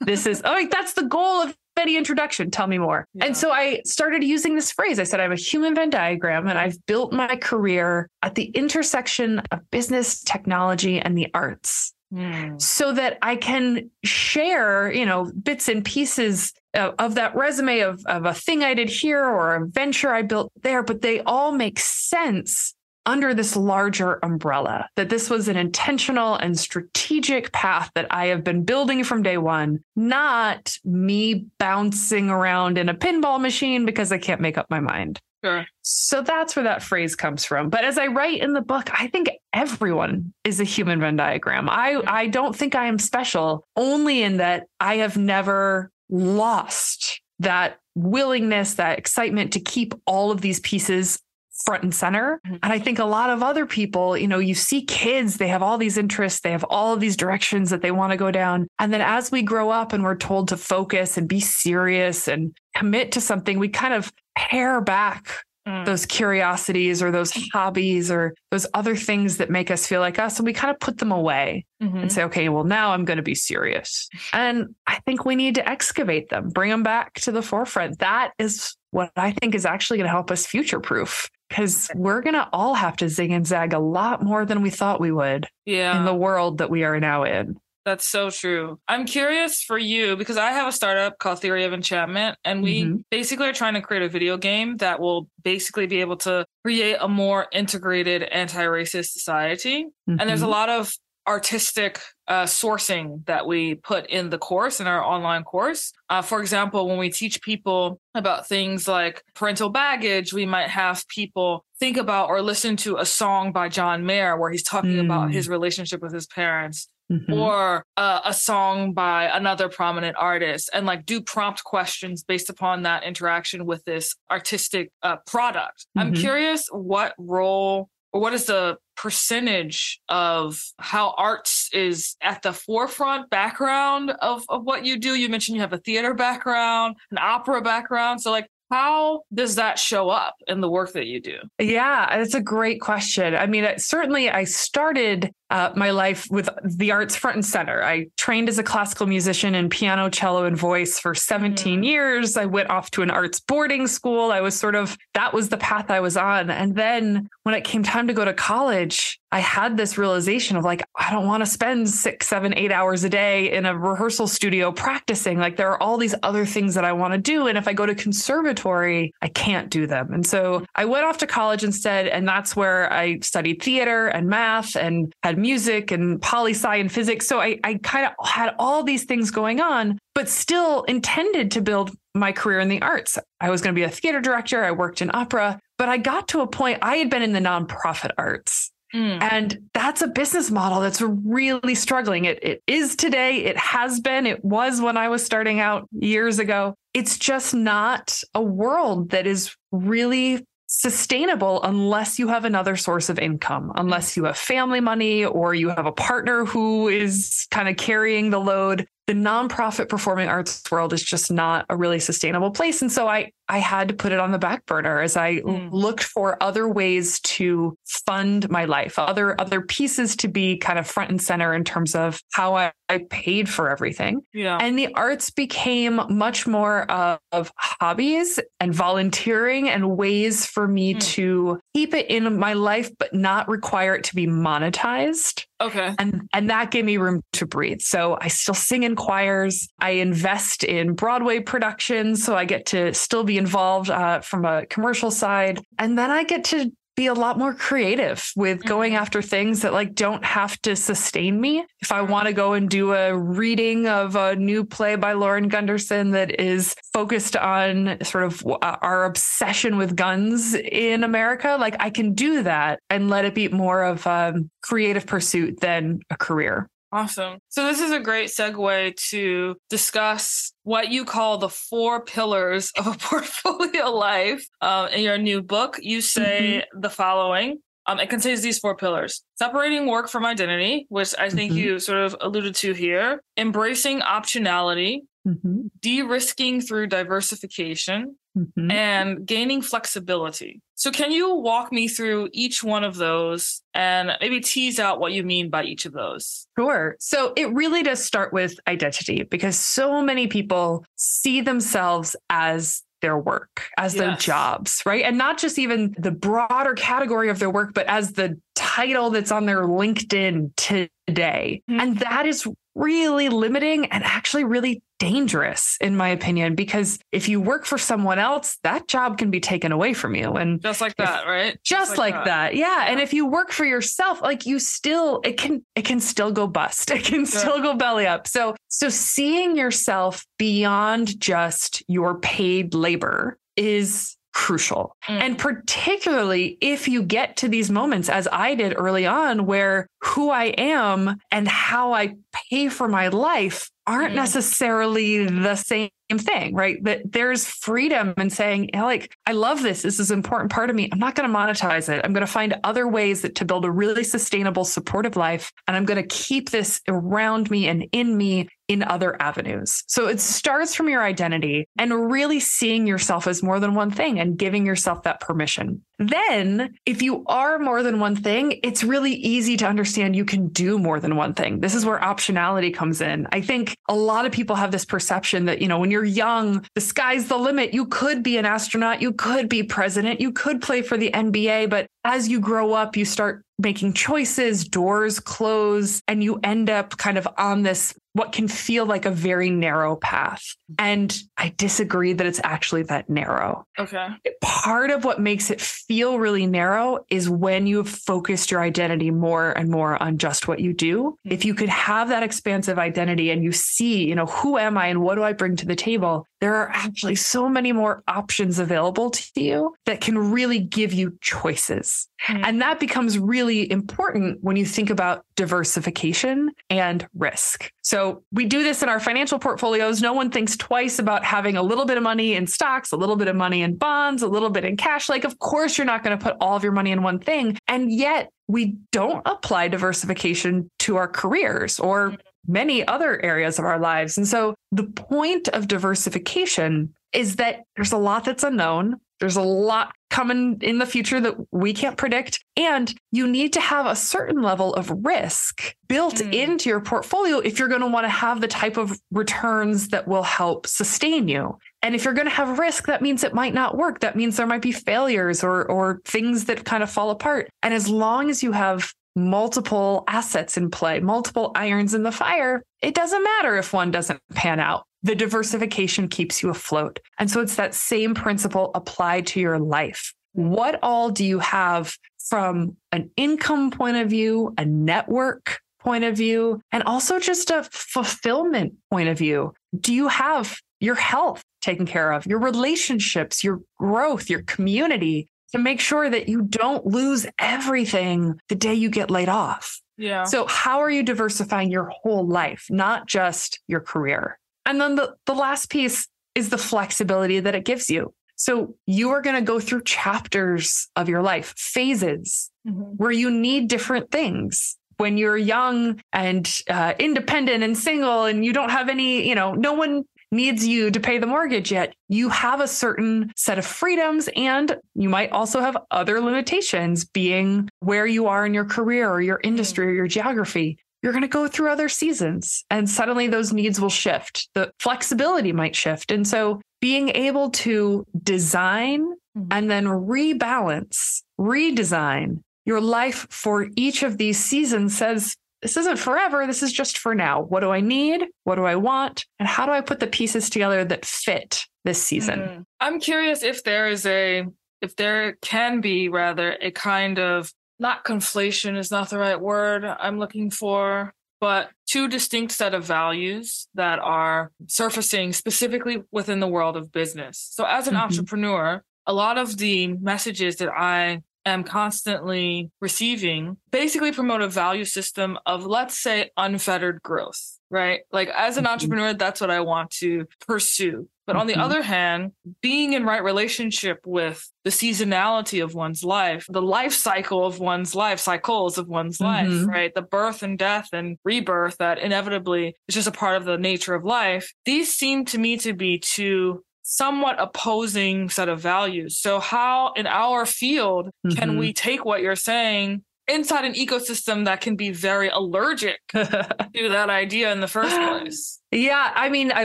this 0.00 0.26
is, 0.26 0.42
oh, 0.44 0.66
that's 0.70 0.94
the 0.94 1.04
goal 1.04 1.42
of 1.42 1.56
any 1.78 1.96
introduction. 1.96 2.50
Tell 2.50 2.66
me 2.66 2.78
more. 2.78 3.06
Yeah. 3.14 3.26
And 3.26 3.36
so 3.36 3.50
I 3.50 3.82
started 3.84 4.24
using 4.24 4.54
this 4.54 4.72
phrase. 4.72 4.98
I 4.98 5.04
said, 5.04 5.20
I'm 5.20 5.32
a 5.32 5.36
human 5.36 5.74
Venn 5.74 5.90
diagram, 5.90 6.48
and 6.48 6.58
I've 6.58 6.84
built 6.86 7.12
my 7.12 7.36
career 7.36 8.08
at 8.22 8.34
the 8.34 8.44
intersection 8.44 9.40
of 9.50 9.60
business, 9.70 10.22
technology, 10.22 10.98
and 10.98 11.16
the 11.16 11.28
arts. 11.34 11.92
Mm. 12.12 12.60
So 12.62 12.92
that 12.92 13.18
I 13.20 13.34
can 13.36 13.90
share, 14.04 14.92
you 14.92 15.04
know, 15.04 15.30
bits 15.42 15.68
and 15.68 15.84
pieces 15.84 16.52
of, 16.72 16.94
of 16.98 17.14
that 17.16 17.34
resume 17.34 17.80
of, 17.80 18.00
of 18.06 18.24
a 18.26 18.34
thing 18.34 18.62
I 18.62 18.74
did 18.74 18.88
here 18.88 19.24
or 19.24 19.56
a 19.56 19.66
venture 19.66 20.10
I 20.10 20.22
built 20.22 20.52
there, 20.62 20.84
but 20.84 21.02
they 21.02 21.20
all 21.22 21.50
make 21.50 21.80
sense 21.80 22.74
under 23.06 23.32
this 23.32 23.56
larger 23.56 24.18
umbrella, 24.24 24.88
that 24.96 25.08
this 25.08 25.30
was 25.30 25.46
an 25.46 25.56
intentional 25.56 26.34
and 26.34 26.58
strategic 26.58 27.52
path 27.52 27.90
that 27.94 28.08
I 28.10 28.26
have 28.26 28.42
been 28.42 28.64
building 28.64 29.04
from 29.04 29.22
day 29.22 29.38
one, 29.38 29.84
not 29.94 30.76
me 30.84 31.46
bouncing 31.58 32.28
around 32.28 32.78
in 32.78 32.88
a 32.88 32.94
pinball 32.94 33.40
machine 33.40 33.86
because 33.86 34.10
I 34.10 34.18
can't 34.18 34.40
make 34.40 34.58
up 34.58 34.66
my 34.68 34.80
mind. 34.80 35.20
Sure. 35.46 35.66
So 35.82 36.22
that's 36.22 36.56
where 36.56 36.64
that 36.64 36.82
phrase 36.82 37.14
comes 37.14 37.44
from. 37.44 37.70
But 37.70 37.84
as 37.84 37.98
I 37.98 38.08
write 38.08 38.40
in 38.40 38.52
the 38.52 38.60
book, 38.60 38.90
I 38.92 39.06
think 39.06 39.30
everyone 39.52 40.34
is 40.42 40.58
a 40.58 40.64
human 40.64 40.98
Venn 40.98 41.14
diagram. 41.14 41.68
I, 41.70 41.92
mm-hmm. 41.92 42.08
I 42.08 42.26
don't 42.26 42.54
think 42.54 42.74
I 42.74 42.86
am 42.86 42.98
special, 42.98 43.64
only 43.76 44.22
in 44.22 44.38
that 44.38 44.66
I 44.80 44.96
have 44.96 45.16
never 45.16 45.92
lost 46.10 47.20
that 47.38 47.78
willingness, 47.94 48.74
that 48.74 48.98
excitement 48.98 49.52
to 49.52 49.60
keep 49.60 49.94
all 50.04 50.32
of 50.32 50.40
these 50.40 50.58
pieces 50.60 51.20
front 51.66 51.82
and 51.82 51.94
center. 51.94 52.40
Mm-hmm. 52.46 52.56
And 52.62 52.72
I 52.72 52.78
think 52.78 52.98
a 52.98 53.04
lot 53.04 53.28
of 53.28 53.42
other 53.42 53.66
people, 53.66 54.16
you 54.16 54.28
know, 54.28 54.38
you 54.38 54.54
see 54.54 54.82
kids, 54.82 55.36
they 55.36 55.48
have 55.48 55.62
all 55.62 55.76
these 55.76 55.98
interests, 55.98 56.40
they 56.40 56.52
have 56.52 56.64
all 56.64 56.94
of 56.94 57.00
these 57.00 57.16
directions 57.16 57.70
that 57.70 57.82
they 57.82 57.90
want 57.90 58.12
to 58.12 58.16
go 58.16 58.30
down. 58.30 58.68
And 58.78 58.92
then 58.94 59.02
as 59.02 59.30
we 59.30 59.42
grow 59.42 59.70
up 59.70 59.92
and 59.92 60.02
we're 60.02 60.16
told 60.16 60.48
to 60.48 60.56
focus 60.56 61.18
and 61.18 61.28
be 61.28 61.40
serious 61.40 62.28
and 62.28 62.56
commit 62.74 63.12
to 63.12 63.20
something, 63.20 63.58
we 63.58 63.68
kind 63.68 63.92
of 63.92 64.10
pare 64.36 64.80
back 64.80 65.44
Mm. 65.66 65.84
those 65.84 66.06
curiosities 66.06 67.02
or 67.02 67.10
those 67.10 67.32
hobbies 67.52 68.08
or 68.08 68.34
those 68.52 68.68
other 68.72 68.94
things 68.94 69.38
that 69.38 69.50
make 69.50 69.68
us 69.68 69.84
feel 69.84 69.98
like 69.98 70.16
us. 70.16 70.38
And 70.38 70.46
we 70.46 70.52
kind 70.52 70.72
of 70.72 70.78
put 70.78 70.98
them 70.98 71.10
away 71.10 71.66
mm-hmm. 71.82 71.96
and 71.96 72.12
say, 72.12 72.22
okay, 72.22 72.48
well, 72.48 72.62
now 72.62 72.92
I'm 72.92 73.04
going 73.04 73.16
to 73.16 73.22
be 73.22 73.34
serious. 73.34 74.08
And 74.32 74.76
I 74.86 75.00
think 75.06 75.24
we 75.24 75.34
need 75.34 75.56
to 75.56 75.68
excavate 75.68 76.28
them, 76.28 76.50
bring 76.50 76.70
them 76.70 76.84
back 76.84 77.14
to 77.14 77.32
the 77.32 77.42
forefront. 77.42 77.98
That 77.98 78.30
is 78.38 78.76
what 78.92 79.10
I 79.16 79.32
think 79.32 79.56
is 79.56 79.66
actually 79.66 79.98
going 79.98 80.06
to 80.06 80.12
help 80.12 80.30
us 80.30 80.46
future 80.46 80.78
proof 80.78 81.28
because 81.48 81.90
we're 81.94 82.22
going 82.22 82.34
to 82.34 82.48
all 82.52 82.74
have 82.74 82.96
to 82.96 83.08
zig 83.08 83.30
and 83.30 83.46
zag 83.46 83.72
a 83.72 83.78
lot 83.78 84.22
more 84.22 84.44
than 84.44 84.62
we 84.62 84.70
thought 84.70 85.00
we 85.00 85.12
would 85.12 85.46
yeah. 85.64 85.98
in 85.98 86.04
the 86.04 86.14
world 86.14 86.58
that 86.58 86.70
we 86.70 86.84
are 86.84 86.98
now 87.00 87.24
in. 87.24 87.58
That's 87.86 88.08
so 88.08 88.30
true. 88.30 88.80
I'm 88.88 89.06
curious 89.06 89.62
for 89.62 89.78
you 89.78 90.16
because 90.16 90.36
I 90.36 90.50
have 90.50 90.66
a 90.66 90.72
startup 90.72 91.20
called 91.20 91.40
Theory 91.40 91.62
of 91.62 91.72
Enchantment, 91.72 92.36
and 92.44 92.60
we 92.60 92.82
mm-hmm. 92.82 92.96
basically 93.12 93.46
are 93.46 93.52
trying 93.52 93.74
to 93.74 93.80
create 93.80 94.02
a 94.02 94.08
video 94.08 94.36
game 94.36 94.76
that 94.78 94.98
will 94.98 95.28
basically 95.44 95.86
be 95.86 96.00
able 96.00 96.16
to 96.18 96.44
create 96.64 96.96
a 97.00 97.06
more 97.06 97.46
integrated 97.52 98.24
anti 98.24 98.64
racist 98.64 99.10
society. 99.10 99.84
Mm-hmm. 99.84 100.18
And 100.18 100.28
there's 100.28 100.42
a 100.42 100.46
mm-hmm. 100.46 100.50
lot 100.50 100.68
of 100.68 100.92
artistic 101.26 102.00
uh, 102.28 102.44
sourcing 102.44 103.24
that 103.26 103.46
we 103.46 103.74
put 103.74 104.06
in 104.06 104.30
the 104.30 104.38
course 104.38 104.80
in 104.80 104.86
our 104.86 105.02
online 105.02 105.44
course. 105.44 105.92
Uh, 106.08 106.22
for 106.22 106.40
example, 106.40 106.88
when 106.88 106.98
we 106.98 107.10
teach 107.10 107.40
people 107.42 108.00
about 108.14 108.48
things 108.48 108.88
like 108.88 109.22
parental 109.34 109.68
baggage, 109.68 110.32
we 110.32 110.46
might 110.46 110.68
have 110.68 111.06
people 111.08 111.64
think 111.78 111.96
about 111.96 112.28
or 112.28 112.42
listen 112.42 112.76
to 112.76 112.96
a 112.96 113.04
song 113.04 113.52
by 113.52 113.68
John 113.68 114.04
Mayer 114.04 114.38
where 114.38 114.50
he's 114.50 114.62
talking 114.62 114.96
mm. 114.96 115.04
about 115.04 115.32
his 115.32 115.48
relationship 115.48 116.00
with 116.00 116.12
his 116.12 116.26
parents 116.26 116.88
mm-hmm. 117.10 117.32
or 117.32 117.84
uh, 117.96 118.20
a 118.24 118.32
song 118.32 118.92
by 118.92 119.24
another 119.24 119.68
prominent 119.68 120.16
artist 120.18 120.70
and 120.72 120.86
like 120.86 121.06
do 121.06 121.20
prompt 121.20 121.64
questions 121.64 122.22
based 122.22 122.50
upon 122.50 122.82
that 122.82 123.04
interaction 123.04 123.66
with 123.66 123.84
this 123.84 124.14
artistic 124.30 124.90
uh, 125.02 125.16
product. 125.26 125.86
Mm-hmm. 125.96 125.98
I'm 126.00 126.14
curious 126.14 126.68
what 126.70 127.14
role 127.18 127.88
what 128.18 128.32
is 128.32 128.46
the 128.46 128.76
percentage 128.96 130.00
of 130.08 130.62
how 130.78 131.14
arts 131.16 131.68
is 131.72 132.16
at 132.22 132.42
the 132.42 132.52
forefront 132.52 133.30
background 133.30 134.10
of, 134.22 134.44
of 134.48 134.64
what 134.64 134.84
you 134.84 134.98
do? 134.98 135.14
You 135.14 135.28
mentioned 135.28 135.56
you 135.56 135.60
have 135.60 135.72
a 135.72 135.78
theater 135.78 136.14
background, 136.14 136.96
an 137.10 137.18
opera 137.18 137.60
background. 137.60 138.20
So 138.20 138.30
like 138.30 138.48
how 138.70 139.22
does 139.32 139.54
that 139.56 139.78
show 139.78 140.08
up 140.08 140.34
in 140.48 140.60
the 140.60 140.68
work 140.68 140.92
that 140.92 141.06
you 141.06 141.20
do? 141.20 141.38
Yeah, 141.58 142.18
it's 142.18 142.34
a 142.34 142.40
great 142.40 142.80
question. 142.80 143.34
I 143.34 143.46
mean, 143.46 143.66
certainly 143.78 144.28
I 144.28 144.44
started 144.44 145.32
uh, 145.50 145.70
my 145.76 145.90
life 145.90 146.26
with 146.30 146.48
the 146.64 146.90
arts 146.90 147.14
front 147.14 147.36
and 147.36 147.46
center. 147.46 147.82
I 147.82 148.08
trained 148.16 148.48
as 148.48 148.58
a 148.58 148.62
classical 148.62 149.06
musician 149.06 149.54
in 149.54 149.68
piano, 149.68 150.08
cello, 150.10 150.44
and 150.44 150.56
voice 150.56 150.98
for 150.98 151.14
17 151.14 151.80
mm. 151.80 151.84
years. 151.84 152.36
I 152.36 152.46
went 152.46 152.70
off 152.70 152.90
to 152.92 153.02
an 153.02 153.10
arts 153.10 153.40
boarding 153.40 153.86
school. 153.86 154.32
I 154.32 154.40
was 154.40 154.58
sort 154.58 154.74
of, 154.74 154.96
that 155.14 155.32
was 155.32 155.48
the 155.48 155.56
path 155.56 155.90
I 155.90 156.00
was 156.00 156.16
on. 156.16 156.50
And 156.50 156.74
then 156.74 157.28
when 157.44 157.54
it 157.54 157.64
came 157.64 157.82
time 157.82 158.08
to 158.08 158.14
go 158.14 158.24
to 158.24 158.34
college, 158.34 159.20
I 159.32 159.40
had 159.40 159.76
this 159.76 159.98
realization 159.98 160.56
of 160.56 160.64
like, 160.64 160.82
I 160.94 161.10
don't 161.10 161.26
want 161.26 161.42
to 161.42 161.46
spend 161.46 161.88
six, 161.90 162.28
seven, 162.28 162.54
eight 162.56 162.72
hours 162.72 163.04
a 163.04 163.08
day 163.08 163.52
in 163.52 163.66
a 163.66 163.76
rehearsal 163.76 164.28
studio 164.28 164.72
practicing. 164.72 165.38
Like, 165.38 165.56
there 165.56 165.70
are 165.70 165.82
all 165.82 165.98
these 165.98 166.14
other 166.22 166.46
things 166.46 166.74
that 166.74 166.84
I 166.84 166.92
want 166.92 167.12
to 167.12 167.18
do. 167.18 167.46
And 167.46 167.58
if 167.58 167.68
I 167.68 167.72
go 167.72 167.86
to 167.86 167.94
conservatory, 167.94 169.12
I 169.22 169.28
can't 169.28 169.68
do 169.68 169.86
them. 169.86 170.12
And 170.12 170.26
so 170.26 170.64
I 170.74 170.84
went 170.84 171.04
off 171.04 171.18
to 171.18 171.26
college 171.26 171.64
instead. 171.64 172.06
And 172.06 172.26
that's 172.26 172.54
where 172.56 172.92
I 172.92 173.18
studied 173.18 173.62
theater 173.62 174.06
and 174.06 174.28
math 174.28 174.76
and 174.76 175.12
had 175.22 175.35
music 175.36 175.90
and 175.90 176.20
poli 176.20 176.52
sci 176.52 176.76
and 176.76 176.90
physics. 176.90 177.26
So 177.26 177.40
I, 177.40 177.58
I 177.64 177.74
kind 177.82 178.06
of 178.06 178.28
had 178.28 178.54
all 178.58 178.82
these 178.82 179.04
things 179.04 179.30
going 179.30 179.60
on, 179.60 179.98
but 180.14 180.28
still 180.28 180.82
intended 180.84 181.50
to 181.52 181.60
build 181.60 181.90
my 182.14 182.32
career 182.32 182.60
in 182.60 182.68
the 182.68 182.82
arts. 182.82 183.18
I 183.40 183.50
was 183.50 183.60
going 183.60 183.74
to 183.74 183.78
be 183.78 183.84
a 183.84 183.90
theater 183.90 184.20
director. 184.20 184.64
I 184.64 184.70
worked 184.72 185.02
in 185.02 185.10
opera, 185.14 185.60
but 185.78 185.88
I 185.88 185.98
got 185.98 186.28
to 186.28 186.40
a 186.40 186.46
point, 186.46 186.78
I 186.82 186.96
had 186.96 187.10
been 187.10 187.22
in 187.22 187.32
the 187.32 187.40
nonprofit 187.40 188.12
arts. 188.16 188.70
Mm. 188.94 189.20
And 189.20 189.58
that's 189.74 190.00
a 190.00 190.06
business 190.06 190.50
model 190.50 190.80
that's 190.80 191.00
really 191.02 191.74
struggling. 191.74 192.24
It, 192.24 192.42
it 192.42 192.62
is 192.66 192.96
today. 192.96 193.44
It 193.44 193.56
has 193.56 194.00
been. 194.00 194.26
It 194.26 194.44
was 194.44 194.80
when 194.80 194.96
I 194.96 195.08
was 195.08 195.24
starting 195.24 195.60
out 195.60 195.88
years 195.92 196.38
ago. 196.38 196.74
It's 196.94 197.18
just 197.18 197.52
not 197.54 198.22
a 198.34 198.40
world 198.40 199.10
that 199.10 199.26
is 199.26 199.54
really 199.72 200.46
sustainable 200.66 201.62
unless 201.62 202.18
you 202.18 202.28
have 202.28 202.44
another 202.44 202.76
source 202.76 203.08
of 203.08 203.18
income, 203.18 203.72
unless 203.76 204.16
you 204.16 204.24
have 204.24 204.36
family 204.36 204.80
money 204.80 205.24
or 205.24 205.54
you 205.54 205.68
have 205.68 205.86
a 205.86 205.92
partner 205.92 206.44
who 206.44 206.88
is 206.88 207.46
kind 207.50 207.68
of 207.68 207.76
carrying 207.76 208.30
the 208.30 208.40
load. 208.40 208.86
The 209.06 209.12
nonprofit 209.12 209.88
performing 209.88 210.28
arts 210.28 210.62
world 210.70 210.92
is 210.92 211.02
just 211.02 211.30
not 211.30 211.64
a 211.70 211.76
really 211.76 212.00
sustainable 212.00 212.50
place. 212.50 212.82
And 212.82 212.90
so 212.90 213.06
I 213.06 213.32
I 213.48 213.58
had 213.58 213.88
to 213.88 213.94
put 213.94 214.12
it 214.12 214.18
on 214.18 214.32
the 214.32 214.38
back 214.38 214.66
burner 214.66 215.00
as 215.00 215.16
I 215.16 215.36
mm. 215.36 215.68
looked 215.70 216.02
for 216.02 216.42
other 216.42 216.68
ways 216.68 217.20
to 217.20 217.76
fund 217.84 218.50
my 218.50 218.64
life, 218.64 218.98
other 218.98 219.40
other 219.40 219.60
pieces 219.60 220.16
to 220.16 220.28
be 220.28 220.56
kind 220.56 220.78
of 220.78 220.86
front 220.86 221.10
and 221.10 221.22
center 221.22 221.54
in 221.54 221.64
terms 221.64 221.94
of 221.94 222.20
how 222.32 222.54
I, 222.54 222.72
I 222.88 223.06
paid 223.10 223.48
for 223.48 223.70
everything. 223.70 224.22
Yeah. 224.32 224.58
And 224.60 224.78
the 224.78 224.92
arts 224.94 225.30
became 225.30 226.00
much 226.08 226.46
more 226.46 226.90
of, 226.90 227.18
of 227.32 227.52
hobbies 227.56 228.40
and 228.60 228.74
volunteering 228.74 229.68
and 229.68 229.96
ways 229.96 230.46
for 230.46 230.66
me 230.66 230.94
mm. 230.94 231.00
to 231.00 231.60
keep 231.74 231.94
it 231.94 232.06
in 232.10 232.38
my 232.38 232.54
life 232.54 232.90
but 232.98 233.14
not 233.14 233.48
require 233.48 233.94
it 233.94 234.04
to 234.04 234.14
be 234.14 234.26
monetized. 234.26 235.44
Okay. 235.60 235.94
And 235.98 236.28
and 236.32 236.50
that 236.50 236.70
gave 236.70 236.84
me 236.84 236.96
room 236.96 237.22
to 237.34 237.46
breathe. 237.46 237.80
So 237.80 238.18
I 238.20 238.28
still 238.28 238.54
sing 238.54 238.82
in 238.82 238.94
choirs. 238.94 239.68
I 239.80 239.90
invest 239.90 240.64
in 240.64 240.94
Broadway 240.94 241.40
productions, 241.40 242.22
so 242.24 242.36
I 242.36 242.44
get 242.44 242.66
to 242.66 242.92
still 242.92 243.24
be 243.24 243.35
involved 243.38 243.90
uh, 243.90 244.20
from 244.20 244.44
a 244.44 244.66
commercial 244.66 245.10
side, 245.10 245.60
and 245.78 245.98
then 245.98 246.10
I 246.10 246.24
get 246.24 246.44
to 246.44 246.72
be 246.96 247.06
a 247.06 247.14
lot 247.14 247.38
more 247.38 247.54
creative 247.54 248.32
with 248.36 248.64
going 248.64 248.92
mm-hmm. 248.92 249.02
after 249.02 249.20
things 249.20 249.60
that 249.60 249.74
like 249.74 249.94
don't 249.94 250.24
have 250.24 250.60
to 250.62 250.74
sustain 250.74 251.38
me. 251.40 251.64
If 251.80 251.92
I 251.92 252.00
want 252.00 252.26
to 252.26 252.32
go 252.32 252.54
and 252.54 252.70
do 252.70 252.94
a 252.94 253.16
reading 253.16 253.86
of 253.86 254.16
a 254.16 254.34
new 254.34 254.64
play 254.64 254.96
by 254.96 255.12
Lauren 255.12 255.48
Gunderson 255.48 256.12
that 256.12 256.40
is 256.40 256.74
focused 256.94 257.36
on 257.36 257.98
sort 258.02 258.24
of 258.24 258.44
uh, 258.46 258.76
our 258.80 259.04
obsession 259.04 259.76
with 259.76 259.94
guns 259.94 260.54
in 260.54 261.04
America, 261.04 261.58
like 261.60 261.76
I 261.78 261.90
can 261.90 262.14
do 262.14 262.42
that 262.42 262.80
and 262.88 263.10
let 263.10 263.26
it 263.26 263.34
be 263.34 263.48
more 263.48 263.84
of 263.84 264.06
a 264.06 264.34
creative 264.62 265.06
pursuit 265.06 265.60
than 265.60 266.00
a 266.10 266.16
career. 266.16 266.68
Awesome. 266.96 267.40
So, 267.50 267.66
this 267.66 267.78
is 267.78 267.90
a 267.90 268.00
great 268.00 268.30
segue 268.30 268.96
to 269.10 269.56
discuss 269.68 270.52
what 270.62 270.90
you 270.90 271.04
call 271.04 271.36
the 271.36 271.50
four 271.50 272.02
pillars 272.02 272.72
of 272.78 272.86
a 272.86 272.92
portfolio 272.98 273.90
life. 273.90 274.46
Um, 274.62 274.88
in 274.88 275.02
your 275.02 275.18
new 275.18 275.42
book, 275.42 275.78
you 275.82 276.00
say 276.00 276.62
mm-hmm. 276.64 276.80
the 276.80 276.88
following 276.88 277.58
um, 277.86 278.00
it 278.00 278.08
contains 278.08 278.40
these 278.40 278.58
four 278.58 278.76
pillars 278.76 279.22
separating 279.38 279.86
work 279.86 280.08
from 280.08 280.24
identity, 280.24 280.86
which 280.88 281.14
I 281.18 281.28
think 281.28 281.52
mm-hmm. 281.52 281.60
you 281.60 281.78
sort 281.78 281.98
of 281.98 282.16
alluded 282.20 282.54
to 282.56 282.72
here, 282.72 283.22
embracing 283.36 284.00
optionality, 284.00 285.00
mm-hmm. 285.26 285.66
de 285.80 286.02
risking 286.02 286.60
through 286.60 286.86
diversification, 286.86 288.16
mm-hmm. 288.36 288.70
and 288.70 289.26
gaining 289.26 289.62
flexibility. 289.62 290.60
So, 290.74 290.90
can 290.90 291.10
you 291.10 291.34
walk 291.34 291.72
me 291.72 291.88
through 291.88 292.28
each 292.32 292.62
one 292.62 292.84
of 292.84 292.96
those 292.96 293.62
and 293.74 294.12
maybe 294.20 294.40
tease 294.40 294.78
out 294.78 295.00
what 295.00 295.12
you 295.12 295.24
mean 295.24 295.50
by 295.50 295.64
each 295.64 295.86
of 295.86 295.92
those? 295.92 296.46
Sure. 296.58 296.96
So, 297.00 297.32
it 297.36 297.52
really 297.52 297.82
does 297.82 298.04
start 298.04 298.32
with 298.32 298.58
identity 298.68 299.22
because 299.24 299.58
so 299.58 300.02
many 300.02 300.26
people 300.26 300.84
see 300.96 301.40
themselves 301.40 302.14
as 302.30 302.82
their 303.02 303.18
work, 303.18 303.68
as 303.76 303.94
yes. 303.94 304.00
their 304.00 304.16
jobs, 304.16 304.82
right? 304.86 305.04
And 305.04 305.18
not 305.18 305.38
just 305.38 305.58
even 305.58 305.94
the 305.98 306.10
broader 306.10 306.74
category 306.74 307.28
of 307.28 307.38
their 307.38 307.50
work, 307.50 307.74
but 307.74 307.86
as 307.86 308.12
the 308.12 308.40
title 308.54 309.10
that's 309.10 309.30
on 309.30 309.46
their 309.46 309.62
LinkedIn 309.64 310.50
today. 310.56 311.62
Mm-hmm. 311.70 311.80
And 311.80 311.98
that 311.98 312.26
is 312.26 312.46
really 312.76 313.30
limiting 313.30 313.86
and 313.86 314.04
actually 314.04 314.44
really 314.44 314.82
dangerous 314.98 315.76
in 315.80 315.96
my 315.96 316.08
opinion 316.08 316.54
because 316.54 316.98
if 317.10 317.28
you 317.28 317.40
work 317.40 317.64
for 317.64 317.76
someone 317.78 318.18
else 318.18 318.58
that 318.62 318.86
job 318.86 319.18
can 319.18 319.30
be 319.30 319.40
taken 319.40 319.72
away 319.72 319.92
from 319.92 320.14
you 320.14 320.32
and 320.34 320.60
just 320.62 320.80
like 320.80 320.94
that 320.96 321.22
if, 321.22 321.26
right 321.26 321.58
just, 321.64 321.88
just 321.88 321.98
like, 321.98 322.14
like 322.14 322.24
that. 322.24 322.52
that. 322.52 322.56
Yeah. 322.56 322.84
yeah 322.84 322.90
and 322.90 323.00
if 323.00 323.12
you 323.12 323.26
work 323.26 323.50
for 323.50 323.64
yourself 323.64 324.22
like 324.22 324.46
you 324.46 324.58
still 324.58 325.20
it 325.24 325.38
can 325.38 325.64
it 325.74 325.84
can 325.84 326.00
still 326.00 326.30
go 326.30 326.46
bust 326.46 326.90
it 326.90 327.04
can 327.04 327.20
yeah. 327.20 327.24
still 327.26 327.60
go 327.60 327.74
belly 327.74 328.06
up 328.06 328.26
so 328.26 328.54
so 328.68 328.88
seeing 328.88 329.56
yourself 329.56 330.24
beyond 330.38 331.18
just 331.18 331.82
your 331.88 332.18
paid 332.18 332.74
labor 332.74 333.38
is 333.56 334.16
crucial. 334.36 334.94
Mm. 335.08 335.20
And 335.20 335.38
particularly 335.38 336.58
if 336.60 336.88
you 336.88 337.02
get 337.02 337.38
to 337.38 337.48
these 337.48 337.70
moments, 337.70 338.10
as 338.10 338.28
I 338.30 338.54
did 338.54 338.74
early 338.76 339.06
on, 339.06 339.46
where 339.46 339.88
who 340.02 340.28
I 340.28 340.44
am 340.58 341.16
and 341.30 341.48
how 341.48 341.94
I 341.94 342.16
pay 342.50 342.68
for 342.68 342.88
my 342.88 343.08
life 343.08 343.70
aren't 343.86 344.12
mm. 344.12 344.16
necessarily 344.16 345.26
the 345.26 345.54
same 345.54 345.90
thing, 346.12 346.54
right? 346.54 346.82
That 346.82 347.12
there's 347.12 347.46
freedom 347.46 348.14
in 348.16 348.30
saying, 348.30 348.70
like, 348.74 349.14
I 349.26 349.32
love 349.32 349.62
this. 349.62 349.82
This 349.82 350.00
is 350.00 350.10
an 350.10 350.18
important 350.18 350.50
part 350.50 350.70
of 350.70 350.76
me. 350.76 350.88
I'm 350.92 350.98
not 350.98 351.14
going 351.14 351.30
to 351.30 351.36
monetize 351.36 351.88
it. 351.88 352.04
I'm 352.04 352.12
going 352.12 352.26
to 352.26 352.32
find 352.32 352.56
other 352.64 352.88
ways 352.88 353.22
that 353.22 353.36
to 353.36 353.44
build 353.44 353.64
a 353.64 353.70
really 353.70 354.04
sustainable, 354.04 354.64
supportive 354.64 355.16
life. 355.16 355.52
And 355.68 355.76
I'm 355.76 355.84
going 355.84 356.02
to 356.02 356.08
keep 356.08 356.50
this 356.50 356.80
around 356.88 357.50
me 357.50 357.68
and 357.68 357.86
in 357.92 358.16
me 358.16 358.48
in 358.68 358.82
other 358.82 359.20
avenues. 359.22 359.84
So 359.86 360.08
it 360.08 360.20
starts 360.20 360.74
from 360.74 360.88
your 360.88 361.02
identity 361.02 361.68
and 361.78 362.10
really 362.10 362.40
seeing 362.40 362.86
yourself 362.86 363.28
as 363.28 363.42
more 363.42 363.60
than 363.60 363.74
one 363.74 363.92
thing 363.92 364.18
and 364.18 364.36
giving 364.36 364.66
yourself 364.66 365.04
that 365.04 365.20
permission. 365.20 365.84
Then, 365.98 366.74
if 366.84 367.00
you 367.00 367.24
are 367.26 367.58
more 367.58 367.82
than 367.82 368.00
one 368.00 368.16
thing, 368.16 368.60
it's 368.62 368.84
really 368.84 369.12
easy 369.12 369.56
to 369.56 369.66
understand 369.66 370.14
you 370.14 370.26
can 370.26 370.48
do 370.48 370.78
more 370.78 371.00
than 371.00 371.16
one 371.16 371.32
thing. 371.32 371.60
This 371.60 371.74
is 371.74 371.86
where 371.86 371.98
optionality 371.98 372.74
comes 372.74 373.00
in. 373.00 373.26
I 373.32 373.40
think 373.40 373.74
a 373.88 373.94
lot 373.94 374.26
of 374.26 374.32
people 374.32 374.56
have 374.56 374.72
this 374.72 374.84
perception 374.84 375.46
that, 375.46 375.62
you 375.62 375.68
know, 375.68 375.78
when 375.78 375.90
you're 375.90 376.04
young, 376.04 376.66
the 376.74 376.82
sky's 376.82 377.28
the 377.28 377.38
limit. 377.38 377.72
You 377.72 377.86
could 377.86 378.22
be 378.22 378.36
an 378.36 378.44
astronaut, 378.44 379.00
you 379.00 379.12
could 379.12 379.48
be 379.48 379.62
president, 379.62 380.20
you 380.20 380.32
could 380.32 380.60
play 380.60 380.82
for 380.82 380.98
the 380.98 381.10
NBA, 381.12 381.70
but 381.70 381.86
as 382.04 382.28
you 382.28 382.40
grow 382.40 382.74
up, 382.74 382.96
you 382.96 383.06
start 383.06 383.42
making 383.58 383.94
choices, 383.94 384.64
doors 384.64 385.20
close, 385.20 386.02
and 386.06 386.22
you 386.22 386.38
end 386.42 386.68
up 386.68 386.96
kind 386.96 387.18
of 387.18 387.26
on 387.38 387.62
this 387.62 387.94
what 388.16 388.32
can 388.32 388.48
feel 388.48 388.86
like 388.86 389.04
a 389.04 389.10
very 389.10 389.50
narrow 389.50 389.94
path. 389.94 390.42
And 390.78 391.14
I 391.36 391.52
disagree 391.58 392.14
that 392.14 392.26
it's 392.26 392.40
actually 392.42 392.84
that 392.84 393.10
narrow. 393.10 393.66
Okay. 393.78 394.08
Part 394.40 394.90
of 394.90 395.04
what 395.04 395.20
makes 395.20 395.50
it 395.50 395.60
feel 395.60 396.18
really 396.18 396.46
narrow 396.46 397.04
is 397.10 397.28
when 397.28 397.66
you 397.66 397.76
have 397.76 397.90
focused 397.90 398.50
your 398.50 398.62
identity 398.62 399.10
more 399.10 399.50
and 399.50 399.68
more 399.68 400.02
on 400.02 400.16
just 400.16 400.48
what 400.48 400.60
you 400.60 400.72
do. 400.72 401.10
Mm-hmm. 401.10 401.32
If 401.32 401.44
you 401.44 401.54
could 401.54 401.68
have 401.68 402.08
that 402.08 402.22
expansive 402.22 402.78
identity 402.78 403.30
and 403.30 403.44
you 403.44 403.52
see, 403.52 404.08
you 404.08 404.14
know, 404.14 404.26
who 404.26 404.56
am 404.56 404.78
I 404.78 404.86
and 404.86 405.02
what 405.02 405.16
do 405.16 405.22
I 405.22 405.34
bring 405.34 405.54
to 405.56 405.66
the 405.66 405.76
table? 405.76 406.26
There 406.40 406.54
are 406.54 406.68
actually 406.70 407.16
so 407.16 407.48
many 407.48 407.72
more 407.72 408.02
options 408.06 408.58
available 408.58 409.10
to 409.10 409.30
you 409.36 409.74
that 409.86 410.00
can 410.00 410.18
really 410.18 410.58
give 410.58 410.92
you 410.92 411.16
choices. 411.20 412.08
Mm-hmm. 412.28 412.44
And 412.44 412.62
that 412.62 412.80
becomes 412.80 413.18
really 413.18 413.70
important 413.70 414.38
when 414.42 414.56
you 414.56 414.66
think 414.66 414.90
about 414.90 415.24
diversification 415.36 416.50
and 416.70 417.06
risk. 417.14 417.70
So 417.82 418.22
we 418.32 418.46
do 418.46 418.62
this 418.62 418.82
in 418.82 418.88
our 418.88 419.00
financial 419.00 419.38
portfolios. 419.38 420.02
No 420.02 420.12
one 420.12 420.30
thinks 420.30 420.56
twice 420.56 420.98
about 420.98 421.24
having 421.24 421.56
a 421.56 421.62
little 421.62 421.84
bit 421.84 421.96
of 421.96 422.02
money 422.02 422.34
in 422.34 422.46
stocks, 422.46 422.92
a 422.92 422.96
little 422.96 423.16
bit 423.16 423.28
of 423.28 423.36
money 423.36 423.62
in 423.62 423.76
bonds, 423.76 424.22
a 424.22 424.28
little 424.28 424.50
bit 424.50 424.64
in 424.64 424.76
cash. 424.76 425.08
Like, 425.08 425.24
of 425.24 425.38
course, 425.38 425.78
you're 425.78 425.84
not 425.84 426.02
going 426.02 426.18
to 426.18 426.22
put 426.22 426.36
all 426.40 426.56
of 426.56 426.62
your 426.62 426.72
money 426.72 426.90
in 426.90 427.02
one 427.02 427.18
thing. 427.18 427.56
And 427.68 427.92
yet, 427.92 428.30
we 428.48 428.76
don't 428.92 429.22
apply 429.26 429.68
diversification 429.68 430.70
to 430.80 430.96
our 430.96 431.08
careers 431.08 431.80
or 431.80 432.16
many 432.46 432.86
other 432.86 433.22
areas 433.24 433.58
of 433.58 433.64
our 433.64 433.78
lives. 433.78 434.16
And 434.16 434.26
so 434.26 434.54
the 434.72 434.84
point 434.84 435.48
of 435.48 435.68
diversification 435.68 436.94
is 437.12 437.36
that 437.36 437.64
there's 437.76 437.92
a 437.92 437.98
lot 437.98 438.24
that's 438.24 438.44
unknown. 438.44 439.00
There's 439.20 439.36
a 439.36 439.42
lot 439.42 439.92
coming 440.10 440.58
in 440.60 440.78
the 440.78 440.86
future 440.86 441.20
that 441.20 441.34
we 441.50 441.72
can't 441.72 441.96
predict. 441.96 442.44
And 442.56 442.94
you 443.12 443.26
need 443.26 443.52
to 443.54 443.60
have 443.60 443.86
a 443.86 443.96
certain 443.96 444.42
level 444.42 444.74
of 444.74 444.90
risk 445.04 445.74
built 445.88 446.16
mm. 446.16 446.32
into 446.32 446.68
your 446.68 446.80
portfolio 446.80 447.38
if 447.38 447.58
you're 447.58 447.68
going 447.68 447.80
to 447.80 447.86
want 447.86 448.04
to 448.04 448.10
have 448.10 448.40
the 448.40 448.48
type 448.48 448.76
of 448.76 449.00
returns 449.10 449.88
that 449.88 450.06
will 450.06 450.22
help 450.22 450.66
sustain 450.66 451.28
you. 451.28 451.58
And 451.82 451.94
if 451.94 452.04
you're 452.04 452.14
going 452.14 452.26
to 452.26 452.34
have 452.34 452.58
risk, 452.58 452.86
that 452.86 453.02
means 453.02 453.24
it 453.24 453.34
might 453.34 453.54
not 453.54 453.76
work. 453.76 454.00
That 454.00 454.16
means 454.16 454.36
there 454.36 454.46
might 454.46 454.62
be 454.62 454.72
failures 454.72 455.42
or, 455.42 455.64
or 455.64 456.00
things 456.04 456.44
that 456.46 456.64
kind 456.64 456.82
of 456.82 456.90
fall 456.90 457.10
apart. 457.10 457.48
And 457.62 457.72
as 457.72 457.88
long 457.88 458.28
as 458.28 458.42
you 458.42 458.52
have 458.52 458.92
multiple 459.16 460.04
assets 460.06 460.56
in 460.56 460.70
play, 460.70 461.00
multiple 461.00 461.50
irons 461.54 461.94
in 461.94 462.04
the 462.04 462.12
fire, 462.12 462.62
it 462.82 462.94
doesn't 462.94 463.24
matter 463.24 463.56
if 463.56 463.72
one 463.72 463.90
doesn't 463.90 464.20
pan 464.34 464.60
out 464.60 464.84
the 465.06 465.14
diversification 465.14 466.08
keeps 466.08 466.42
you 466.42 466.50
afloat. 466.50 466.98
And 467.18 467.30
so 467.30 467.40
it's 467.40 467.54
that 467.56 467.74
same 467.74 468.12
principle 468.12 468.72
applied 468.74 469.26
to 469.28 469.40
your 469.40 469.58
life. 469.60 470.12
What 470.32 470.80
all 470.82 471.10
do 471.10 471.24
you 471.24 471.38
have 471.38 471.96
from 472.18 472.76
an 472.90 473.10
income 473.16 473.70
point 473.70 473.98
of 473.98 474.10
view, 474.10 474.52
a 474.58 474.64
network 474.64 475.60
point 475.78 476.02
of 476.02 476.16
view, 476.16 476.60
and 476.72 476.82
also 476.82 477.20
just 477.20 477.50
a 477.50 477.62
fulfillment 477.70 478.74
point 478.90 479.08
of 479.08 479.16
view? 479.16 479.54
Do 479.78 479.94
you 479.94 480.08
have 480.08 480.58
your 480.80 480.96
health 480.96 481.44
taken 481.60 481.86
care 481.86 482.10
of, 482.10 482.26
your 482.26 482.40
relationships, 482.40 483.44
your 483.44 483.60
growth, 483.78 484.28
your 484.28 484.42
community 484.42 485.28
to 485.52 485.58
make 485.58 485.80
sure 485.80 486.08
that 486.08 486.28
you 486.28 486.42
don't 486.42 486.86
lose 486.86 487.26
everything 487.38 488.40
the 488.48 488.54
day 488.54 488.74
you 488.74 488.90
get 488.90 489.10
laid 489.10 489.28
off? 489.28 489.80
Yeah. 489.98 490.24
So, 490.24 490.46
how 490.46 490.80
are 490.80 490.90
you 490.90 491.02
diversifying 491.02 491.70
your 491.70 491.90
whole 492.02 492.26
life, 492.26 492.66
not 492.68 493.06
just 493.06 493.60
your 493.66 493.80
career? 493.80 494.38
And 494.66 494.80
then 494.80 494.96
the, 494.96 495.14
the 495.24 495.34
last 495.34 495.70
piece 495.70 496.08
is 496.34 496.50
the 496.50 496.58
flexibility 496.58 497.40
that 497.40 497.54
it 497.54 497.64
gives 497.64 497.88
you. 497.88 498.12
So 498.36 498.76
you 498.86 499.10
are 499.10 499.22
going 499.22 499.36
to 499.36 499.42
go 499.42 499.58
through 499.58 499.84
chapters 499.84 500.88
of 500.94 501.08
your 501.08 501.22
life, 501.22 501.54
phases 501.56 502.50
mm-hmm. 502.68 502.82
where 502.96 503.10
you 503.10 503.30
need 503.30 503.68
different 503.68 504.10
things. 504.10 504.76
When 504.98 505.18
you're 505.18 505.36
young 505.36 506.00
and 506.12 506.62
uh, 506.70 506.94
independent 506.98 507.62
and 507.62 507.76
single, 507.76 508.24
and 508.24 508.44
you 508.44 508.52
don't 508.52 508.70
have 508.70 508.88
any, 508.88 509.28
you 509.28 509.34
know, 509.34 509.52
no 509.52 509.74
one 509.74 510.04
needs 510.32 510.66
you 510.66 510.90
to 510.90 511.00
pay 511.00 511.18
the 511.18 511.26
mortgage 511.26 511.70
yet. 511.72 511.94
You 512.08 512.28
have 512.30 512.60
a 512.60 512.68
certain 512.68 513.32
set 513.36 513.58
of 513.58 513.66
freedoms 513.66 514.28
and 514.34 514.76
you 514.94 515.08
might 515.08 515.32
also 515.32 515.60
have 515.60 515.76
other 515.90 516.20
limitations 516.20 517.04
being 517.04 517.68
where 517.80 518.06
you 518.06 518.26
are 518.26 518.44
in 518.44 518.54
your 518.54 518.64
career 518.64 519.10
or 519.10 519.20
your 519.20 519.40
industry 519.42 519.86
or 519.86 519.92
your 519.92 520.08
geography. 520.08 520.78
You're 521.02 521.12
going 521.12 521.22
to 521.22 521.28
go 521.28 521.46
through 521.46 521.70
other 521.70 521.88
seasons 521.88 522.64
and 522.70 522.88
suddenly 522.90 523.28
those 523.28 523.52
needs 523.52 523.80
will 523.80 523.90
shift. 523.90 524.48
The 524.54 524.72
flexibility 524.80 525.52
might 525.52 525.76
shift. 525.76 526.10
And 526.10 526.26
so 526.26 526.60
being 526.80 527.10
able 527.10 527.50
to 527.50 528.04
design 528.22 529.12
mm-hmm. 529.36 529.48
and 529.50 529.70
then 529.70 529.84
rebalance, 529.84 531.22
redesign 531.38 532.40
your 532.64 532.80
life 532.80 533.26
for 533.30 533.68
each 533.76 534.02
of 534.02 534.18
these 534.18 534.38
seasons 534.38 534.96
says, 534.96 535.36
this 535.66 535.76
isn't 535.76 535.98
forever. 535.98 536.46
This 536.46 536.62
is 536.62 536.72
just 536.72 536.96
for 536.96 537.12
now. 537.12 537.42
What 537.42 537.58
do 537.58 537.72
I 537.72 537.80
need? 537.80 538.24
What 538.44 538.54
do 538.54 538.66
I 538.66 538.76
want? 538.76 539.24
And 539.40 539.48
how 539.48 539.66
do 539.66 539.72
I 539.72 539.80
put 539.80 539.98
the 539.98 540.06
pieces 540.06 540.48
together 540.48 540.84
that 540.84 541.04
fit 541.04 541.64
this 541.84 542.00
season? 542.00 542.38
Mm. 542.38 542.64
I'm 542.78 543.00
curious 543.00 543.42
if 543.42 543.64
there 543.64 543.88
is 543.88 544.06
a, 544.06 544.44
if 544.80 544.94
there 544.94 545.32
can 545.42 545.80
be 545.80 546.08
rather 546.08 546.56
a 546.60 546.70
kind 546.70 547.18
of, 547.18 547.52
not 547.80 548.04
conflation 548.04 548.78
is 548.78 548.92
not 548.92 549.10
the 549.10 549.18
right 549.18 549.40
word 549.40 549.84
I'm 549.84 550.20
looking 550.20 550.52
for, 550.52 551.12
but 551.40 551.70
two 551.88 552.06
distinct 552.06 552.52
set 552.52 552.72
of 552.72 552.84
values 552.84 553.66
that 553.74 553.98
are 553.98 554.52
surfacing 554.68 555.32
specifically 555.32 556.04
within 556.12 556.38
the 556.38 556.46
world 556.46 556.76
of 556.76 556.92
business. 556.92 557.44
So 557.50 557.64
as 557.64 557.88
an 557.88 557.94
mm-hmm. 557.94 558.04
entrepreneur, 558.04 558.84
a 559.04 559.12
lot 559.12 559.36
of 559.36 559.56
the 559.56 559.88
messages 559.88 560.58
that 560.58 560.68
I 560.68 561.22
am 561.46 561.64
constantly 561.64 562.70
receiving 562.80 563.56
basically 563.70 564.12
promote 564.12 564.42
a 564.42 564.48
value 564.48 564.84
system 564.84 565.38
of, 565.46 565.64
let's 565.64 565.98
say, 565.98 566.30
unfettered 566.36 567.00
growth, 567.02 567.58
right? 567.70 568.00
Like 568.12 568.28
as 568.30 568.56
an 568.56 568.64
mm-hmm. 568.64 568.72
entrepreneur, 568.72 569.14
that's 569.14 569.40
what 569.40 569.50
I 569.50 569.60
want 569.60 569.90
to 570.02 570.26
pursue. 570.46 571.08
But 571.26 571.36
on 571.36 571.48
the 571.48 571.54
mm-hmm. 571.54 571.62
other 571.62 571.82
hand, 571.82 572.32
being 572.62 572.92
in 572.92 573.04
right 573.04 573.22
relationship 573.22 573.98
with 574.06 574.48
the 574.62 574.70
seasonality 574.70 575.62
of 575.62 575.74
one's 575.74 576.04
life, 576.04 576.46
the 576.48 576.62
life 576.62 576.92
cycle 576.92 577.44
of 577.44 577.58
one's 577.58 577.96
life, 577.96 578.20
cycles 578.20 578.78
of 578.78 578.86
one's 578.86 579.18
mm-hmm. 579.18 579.50
life, 579.50 579.66
right? 579.66 579.94
The 579.94 580.02
birth 580.02 580.44
and 580.44 580.56
death 580.56 580.88
and 580.92 581.18
rebirth 581.24 581.78
that 581.78 581.98
inevitably 581.98 582.76
is 582.88 582.94
just 582.94 583.08
a 583.08 583.12
part 583.12 583.36
of 583.36 583.44
the 583.44 583.58
nature 583.58 583.94
of 583.94 584.04
life. 584.04 584.52
These 584.64 584.94
seem 584.94 585.24
to 585.26 585.38
me 585.38 585.56
to 585.58 585.72
be 585.72 585.98
two 585.98 586.64
somewhat 586.88 587.34
opposing 587.40 588.30
set 588.30 588.48
of 588.48 588.60
values. 588.60 589.18
So, 589.18 589.40
how 589.40 589.92
in 589.94 590.06
our 590.06 590.46
field 590.46 591.10
mm-hmm. 591.26 591.36
can 591.36 591.58
we 591.58 591.72
take 591.72 592.04
what 592.04 592.22
you're 592.22 592.36
saying 592.36 593.02
inside 593.28 593.64
an 593.64 593.74
ecosystem 593.74 594.44
that 594.44 594.60
can 594.60 594.76
be 594.76 594.90
very 594.90 595.28
allergic 595.28 595.98
to 596.08 596.24
that 596.72 597.10
idea 597.10 597.52
in 597.52 597.60
the 597.60 597.68
first 597.68 597.94
place? 597.94 598.60
Yeah, 598.70 599.12
I 599.14 599.28
mean, 599.28 599.52
I 599.52 599.64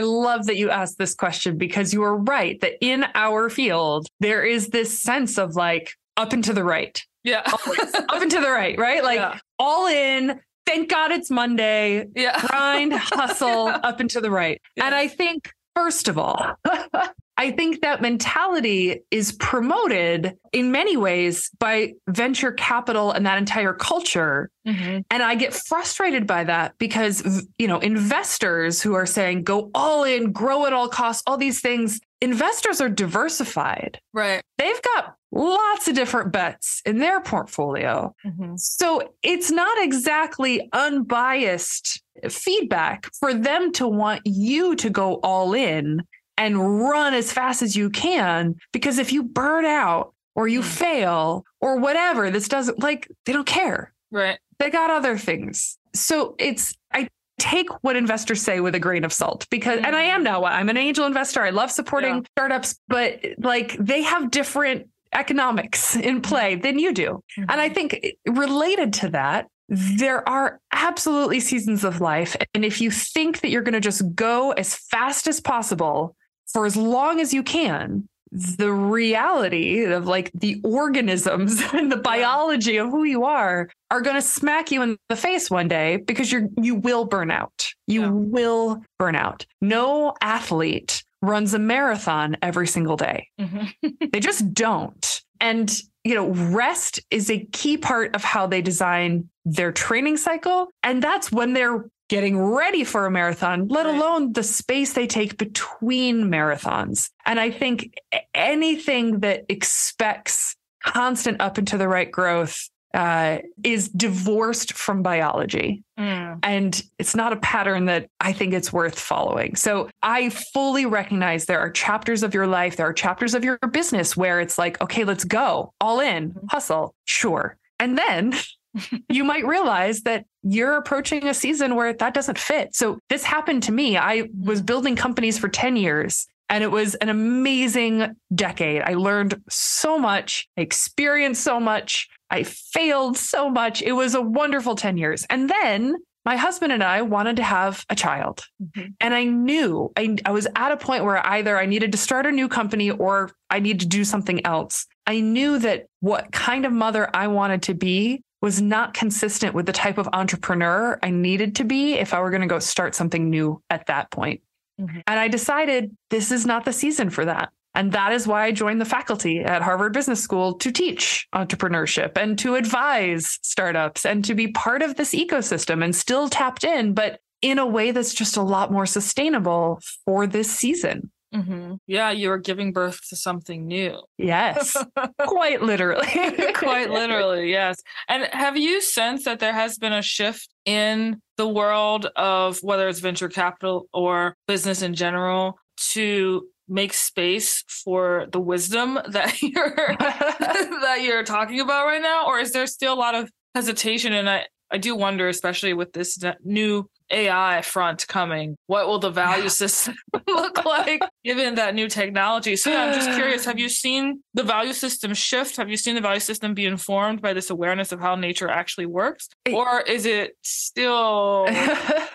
love 0.00 0.46
that 0.46 0.56
you 0.56 0.70
asked 0.70 0.98
this 0.98 1.14
question 1.14 1.56
because 1.56 1.94
you 1.94 2.02
are 2.02 2.16
right 2.16 2.60
that 2.60 2.74
in 2.80 3.06
our 3.14 3.48
field, 3.48 4.08
there 4.18 4.44
is 4.44 4.68
this 4.68 5.00
sense 5.00 5.38
of 5.38 5.54
like 5.54 5.92
up 6.16 6.32
and 6.32 6.42
to 6.44 6.52
the 6.52 6.64
right. 6.64 7.00
Yeah. 7.24 7.42
up 7.46 8.20
and 8.20 8.30
to 8.32 8.40
the 8.40 8.50
right, 8.50 8.76
right? 8.78 9.02
Like 9.12 9.18
yeah. 9.18 9.38
all 9.58 9.86
in. 9.86 10.40
Thank 10.64 10.90
God 10.90 11.10
it's 11.10 11.30
Monday. 11.30 12.06
Yeah. 12.14 12.40
Grind, 12.46 12.92
hustle, 12.92 13.68
up 13.68 14.00
and 14.00 14.10
to 14.10 14.20
the 14.20 14.30
right. 14.30 14.60
Yeah. 14.76 14.86
And 14.86 14.94
I 14.94 15.08
think 15.08 15.52
First 15.74 16.08
of 16.08 16.18
all, 16.18 16.54
I 17.38 17.50
think 17.50 17.80
that 17.80 18.02
mentality 18.02 19.00
is 19.10 19.32
promoted 19.32 20.36
in 20.52 20.70
many 20.70 20.96
ways 20.96 21.50
by 21.58 21.94
venture 22.08 22.52
capital 22.52 23.10
and 23.10 23.24
that 23.26 23.38
entire 23.38 23.72
culture. 23.72 24.50
Mm-hmm. 24.66 25.00
And 25.10 25.22
I 25.22 25.34
get 25.34 25.54
frustrated 25.54 26.26
by 26.26 26.44
that 26.44 26.74
because, 26.78 27.46
you 27.58 27.66
know, 27.66 27.78
investors 27.78 28.82
who 28.82 28.94
are 28.94 29.06
saying 29.06 29.44
go 29.44 29.70
all 29.74 30.04
in, 30.04 30.32
grow 30.32 30.66
at 30.66 30.72
all 30.72 30.88
costs, 30.88 31.22
all 31.26 31.38
these 31.38 31.60
things, 31.60 32.00
investors 32.20 32.80
are 32.80 32.90
diversified. 32.90 33.98
Right. 34.12 34.42
They've 34.58 34.82
got 34.94 35.16
lots 35.32 35.88
of 35.88 35.94
different 35.94 36.32
bets 36.32 36.82
in 36.84 36.98
their 36.98 37.20
portfolio. 37.20 38.14
Mm-hmm. 38.24 38.56
So 38.56 39.14
it's 39.22 39.50
not 39.50 39.82
exactly 39.82 40.68
unbiased 40.72 42.01
feedback 42.28 43.12
for 43.14 43.34
them 43.34 43.72
to 43.72 43.88
want 43.88 44.22
you 44.24 44.76
to 44.76 44.90
go 44.90 45.14
all 45.22 45.54
in 45.54 46.02
and 46.36 46.80
run 46.80 47.14
as 47.14 47.32
fast 47.32 47.62
as 47.62 47.76
you 47.76 47.90
can. 47.90 48.56
Because 48.72 48.98
if 48.98 49.12
you 49.12 49.22
burn 49.22 49.64
out 49.64 50.14
or 50.34 50.48
you 50.48 50.60
mm. 50.60 50.64
fail 50.64 51.44
or 51.60 51.78
whatever, 51.78 52.30
this 52.30 52.48
doesn't 52.48 52.78
like, 52.78 53.10
they 53.26 53.32
don't 53.32 53.46
care. 53.46 53.92
Right. 54.10 54.38
They 54.58 54.70
got 54.70 54.90
other 54.90 55.18
things. 55.18 55.78
So 55.94 56.34
it's, 56.38 56.76
I 56.92 57.08
take 57.38 57.68
what 57.82 57.96
investors 57.96 58.40
say 58.40 58.60
with 58.60 58.74
a 58.74 58.80
grain 58.80 59.04
of 59.04 59.12
salt 59.12 59.46
because, 59.50 59.80
mm. 59.80 59.84
and 59.84 59.96
I 59.96 60.02
am 60.02 60.20
mm. 60.20 60.24
now, 60.24 60.44
I'm 60.44 60.68
an 60.68 60.76
angel 60.76 61.06
investor. 61.06 61.42
I 61.42 61.50
love 61.50 61.70
supporting 61.70 62.16
yeah. 62.16 62.22
startups, 62.36 62.78
but 62.88 63.20
like 63.38 63.76
they 63.78 64.02
have 64.02 64.30
different 64.30 64.88
economics 65.12 65.96
in 65.96 66.22
play 66.22 66.54
than 66.54 66.78
you 66.78 66.92
do. 66.92 67.22
Mm-hmm. 67.38 67.50
And 67.50 67.60
I 67.60 67.68
think 67.68 68.04
related 68.26 68.94
to 68.94 69.08
that, 69.10 69.48
there 69.72 70.28
are 70.28 70.60
absolutely 70.72 71.40
seasons 71.40 71.82
of 71.82 72.00
life. 72.00 72.36
And 72.54 72.62
if 72.62 72.80
you 72.80 72.90
think 72.90 73.40
that 73.40 73.48
you're 73.48 73.62
going 73.62 73.72
to 73.72 73.80
just 73.80 74.14
go 74.14 74.52
as 74.52 74.74
fast 74.74 75.26
as 75.26 75.40
possible 75.40 76.14
for 76.46 76.66
as 76.66 76.76
long 76.76 77.20
as 77.20 77.32
you 77.32 77.42
can, 77.42 78.06
the 78.32 78.70
reality 78.70 79.84
of 79.84 80.06
like 80.06 80.30
the 80.34 80.60
organisms 80.62 81.62
and 81.72 81.90
the 81.90 81.96
biology 81.96 82.76
of 82.76 82.90
who 82.90 83.04
you 83.04 83.24
are 83.24 83.70
are 83.90 84.00
going 84.02 84.16
to 84.16 84.22
smack 84.22 84.70
you 84.70 84.82
in 84.82 84.96
the 85.08 85.16
face 85.16 85.50
one 85.50 85.68
day 85.68 85.96
because 85.96 86.30
you're 86.30 86.48
you 86.58 86.74
will 86.74 87.06
burn 87.06 87.30
out. 87.30 87.68
You 87.86 88.02
yeah. 88.02 88.10
will 88.10 88.82
burn 88.98 89.16
out. 89.16 89.46
No 89.60 90.14
athlete 90.20 91.02
runs 91.22 91.54
a 91.54 91.58
marathon 91.58 92.36
every 92.42 92.66
single 92.66 92.96
day. 92.96 93.28
Mm-hmm. 93.40 93.88
they 94.12 94.20
just 94.20 94.52
don't. 94.52 95.22
And 95.40 95.74
you 96.04 96.14
know, 96.14 96.28
rest 96.30 97.00
is 97.10 97.30
a 97.30 97.46
key 97.52 97.76
part 97.76 98.14
of 98.14 98.24
how 98.24 98.46
they 98.46 98.62
design 98.62 99.28
their 99.44 99.72
training 99.72 100.16
cycle. 100.16 100.68
And 100.82 101.02
that's 101.02 101.30
when 101.30 101.52
they're 101.52 101.84
getting 102.08 102.38
ready 102.38 102.84
for 102.84 103.06
a 103.06 103.10
marathon, 103.10 103.68
let 103.68 103.86
alone 103.86 104.32
the 104.32 104.42
space 104.42 104.92
they 104.92 105.06
take 105.06 105.38
between 105.38 106.24
marathons. 106.24 107.08
And 107.24 107.40
I 107.40 107.50
think 107.50 107.94
anything 108.34 109.20
that 109.20 109.44
expects 109.48 110.56
constant 110.84 111.40
up 111.40 111.58
and 111.58 111.66
to 111.68 111.78
the 111.78 111.88
right 111.88 112.10
growth 112.10 112.68
uh, 112.94 113.38
is 113.64 113.88
divorced 113.88 114.74
from 114.74 115.02
biology. 115.02 115.82
Mm. 115.98 116.38
And 116.42 116.82
it's 116.98 117.14
not 117.14 117.32
a 117.32 117.36
pattern 117.36 117.86
that 117.86 118.08
I 118.20 118.32
think 118.32 118.52
it's 118.52 118.72
worth 118.72 118.98
following. 118.98 119.56
So 119.56 119.88
I 120.02 120.28
fully 120.28 120.86
recognize 120.86 121.46
there 121.46 121.60
are 121.60 121.70
chapters 121.70 122.22
of 122.22 122.34
your 122.34 122.46
life, 122.46 122.76
there 122.76 122.86
are 122.86 122.92
chapters 122.92 123.34
of 123.34 123.44
your 123.44 123.58
business 123.70 124.16
where 124.16 124.40
it's 124.40 124.58
like, 124.58 124.80
okay, 124.80 125.04
let's 125.04 125.24
go 125.24 125.72
all 125.80 126.00
in, 126.00 126.30
mm-hmm. 126.30 126.46
hustle, 126.50 126.94
sure. 127.04 127.56
And 127.78 127.96
then 127.96 128.34
you 129.08 129.24
might 129.24 129.46
realize 129.46 130.02
that 130.02 130.26
you're 130.42 130.76
approaching 130.76 131.28
a 131.28 131.34
season 131.34 131.76
where 131.76 131.92
that 131.92 132.14
doesn't 132.14 132.38
fit. 132.38 132.74
So 132.74 132.98
this 133.08 133.24
happened 133.24 133.62
to 133.64 133.72
me. 133.72 133.96
I 133.96 134.28
was 134.38 134.60
mm. 134.60 134.66
building 134.66 134.96
companies 134.96 135.38
for 135.38 135.48
10 135.48 135.76
years 135.76 136.26
and 136.52 136.62
it 136.62 136.70
was 136.70 136.94
an 136.96 137.08
amazing 137.08 138.14
decade. 138.34 138.82
I 138.82 138.92
learned 138.92 139.40
so 139.48 139.98
much, 139.98 140.46
I 140.58 140.60
experienced 140.60 141.42
so 141.42 141.58
much, 141.58 142.10
I 142.30 142.42
failed 142.42 143.16
so 143.16 143.48
much. 143.48 143.80
It 143.80 143.92
was 143.92 144.14
a 144.14 144.20
wonderful 144.20 144.74
10 144.74 144.98
years. 144.98 145.24
And 145.30 145.48
then 145.48 145.96
my 146.26 146.36
husband 146.36 146.70
and 146.70 146.84
I 146.84 147.02
wanted 147.02 147.36
to 147.36 147.42
have 147.42 147.86
a 147.88 147.96
child. 147.96 148.44
Mm-hmm. 148.62 148.90
And 149.00 149.14
I 149.14 149.24
knew 149.24 149.92
I, 149.96 150.18
I 150.26 150.32
was 150.32 150.46
at 150.54 150.72
a 150.72 150.76
point 150.76 151.04
where 151.04 151.26
either 151.26 151.58
I 151.58 151.64
needed 151.64 151.90
to 151.92 151.98
start 151.98 152.26
a 152.26 152.30
new 152.30 152.48
company 152.48 152.90
or 152.90 153.30
I 153.48 153.58
need 153.58 153.80
to 153.80 153.86
do 153.86 154.04
something 154.04 154.44
else. 154.44 154.86
I 155.06 155.20
knew 155.20 155.58
that 155.58 155.86
what 156.00 156.32
kind 156.32 156.66
of 156.66 156.72
mother 156.72 157.08
I 157.14 157.28
wanted 157.28 157.62
to 157.62 157.74
be 157.74 158.22
was 158.42 158.60
not 158.60 158.92
consistent 158.92 159.54
with 159.54 159.64
the 159.64 159.72
type 159.72 159.96
of 159.96 160.08
entrepreneur 160.12 160.98
I 161.02 161.08
needed 161.10 161.56
to 161.56 161.64
be 161.64 161.94
if 161.94 162.12
I 162.12 162.20
were 162.20 162.30
going 162.30 162.42
to 162.42 162.46
go 162.46 162.58
start 162.58 162.94
something 162.94 163.30
new 163.30 163.62
at 163.70 163.86
that 163.86 164.10
point. 164.10 164.42
Mm-hmm. 164.82 165.00
And 165.06 165.20
I 165.20 165.28
decided 165.28 165.96
this 166.10 166.32
is 166.32 166.44
not 166.46 166.64
the 166.64 166.72
season 166.72 167.10
for 167.10 167.24
that. 167.24 167.50
And 167.74 167.92
that 167.92 168.12
is 168.12 168.26
why 168.26 168.44
I 168.44 168.52
joined 168.52 168.80
the 168.80 168.86
faculty 168.86 169.40
at 169.40 169.62
Harvard 169.62 169.94
Business 169.94 170.22
School 170.22 170.54
to 170.58 170.70
teach 170.70 171.26
entrepreneurship 171.34 172.18
and 172.18 172.38
to 172.40 172.54
advise 172.54 173.38
startups 173.42 174.04
and 174.04 174.24
to 174.26 174.34
be 174.34 174.48
part 174.48 174.82
of 174.82 174.96
this 174.96 175.14
ecosystem 175.14 175.82
and 175.82 175.96
still 175.96 176.28
tapped 176.28 176.64
in, 176.64 176.92
but 176.92 177.20
in 177.40 177.58
a 177.58 177.66
way 177.66 177.90
that's 177.90 178.12
just 178.12 178.36
a 178.36 178.42
lot 178.42 178.70
more 178.70 178.86
sustainable 178.86 179.80
for 180.04 180.26
this 180.26 180.50
season. 180.50 181.10
Mm-hmm. 181.34 181.74
Yeah, 181.86 182.10
you 182.10 182.30
are 182.30 182.38
giving 182.38 182.72
birth 182.72 183.00
to 183.08 183.16
something 183.16 183.66
new. 183.66 183.98
Yes, 184.18 184.76
quite 185.26 185.62
literally. 185.62 186.06
quite 186.54 186.90
literally, 186.90 187.50
yes. 187.50 187.76
And 188.08 188.24
have 188.32 188.56
you 188.56 188.82
sensed 188.82 189.24
that 189.24 189.38
there 189.38 189.52
has 189.52 189.78
been 189.78 189.92
a 189.92 190.02
shift 190.02 190.48
in 190.64 191.20
the 191.36 191.48
world 191.48 192.06
of 192.16 192.58
whether 192.62 192.88
it's 192.88 193.00
venture 193.00 193.28
capital 193.28 193.86
or 193.92 194.36
business 194.46 194.82
in 194.82 194.94
general 194.94 195.58
to 195.92 196.46
make 196.68 196.94
space 196.94 197.64
for 197.66 198.26
the 198.30 198.40
wisdom 198.40 198.98
that 199.08 199.42
you're 199.42 199.74
that 199.98 201.00
you're 201.02 201.24
talking 201.24 201.60
about 201.60 201.86
right 201.86 202.00
now 202.02 202.26
or 202.26 202.38
is 202.38 202.52
there 202.52 202.66
still 202.66 202.94
a 202.94 202.94
lot 202.94 203.14
of 203.14 203.28
hesitation 203.54 204.12
and 204.12 204.30
i 204.30 204.46
i 204.70 204.78
do 204.78 204.94
wonder 204.94 205.28
especially 205.28 205.74
with 205.74 205.92
this 205.92 206.18
new 206.44 206.88
AI 207.12 207.62
front 207.62 208.06
coming? 208.08 208.56
What 208.66 208.88
will 208.88 208.98
the 208.98 209.10
value 209.10 209.48
system 209.48 209.94
look 210.26 210.64
like 210.64 211.02
given 211.24 211.54
that 211.56 211.74
new 211.74 211.88
technology? 211.88 212.56
So 212.56 212.70
yeah, 212.70 212.84
I'm 212.84 212.94
just 212.94 213.10
curious. 213.12 213.44
Have 213.44 213.58
you 213.58 213.68
seen 213.82 214.22
the 214.34 214.42
value 214.42 214.72
system 214.72 215.14
shift? 215.14 215.56
Have 215.56 215.70
you 215.70 215.76
seen 215.76 215.94
the 215.94 216.00
value 216.00 216.20
system 216.20 216.54
be 216.54 216.66
informed 216.66 217.22
by 217.22 217.32
this 217.32 217.50
awareness 217.50 217.92
of 217.92 218.00
how 218.00 218.14
nature 218.14 218.48
actually 218.48 218.86
works, 218.86 219.28
or 219.52 219.82
is 219.82 220.06
it 220.06 220.36
still? 220.42 220.72
still 220.72 221.46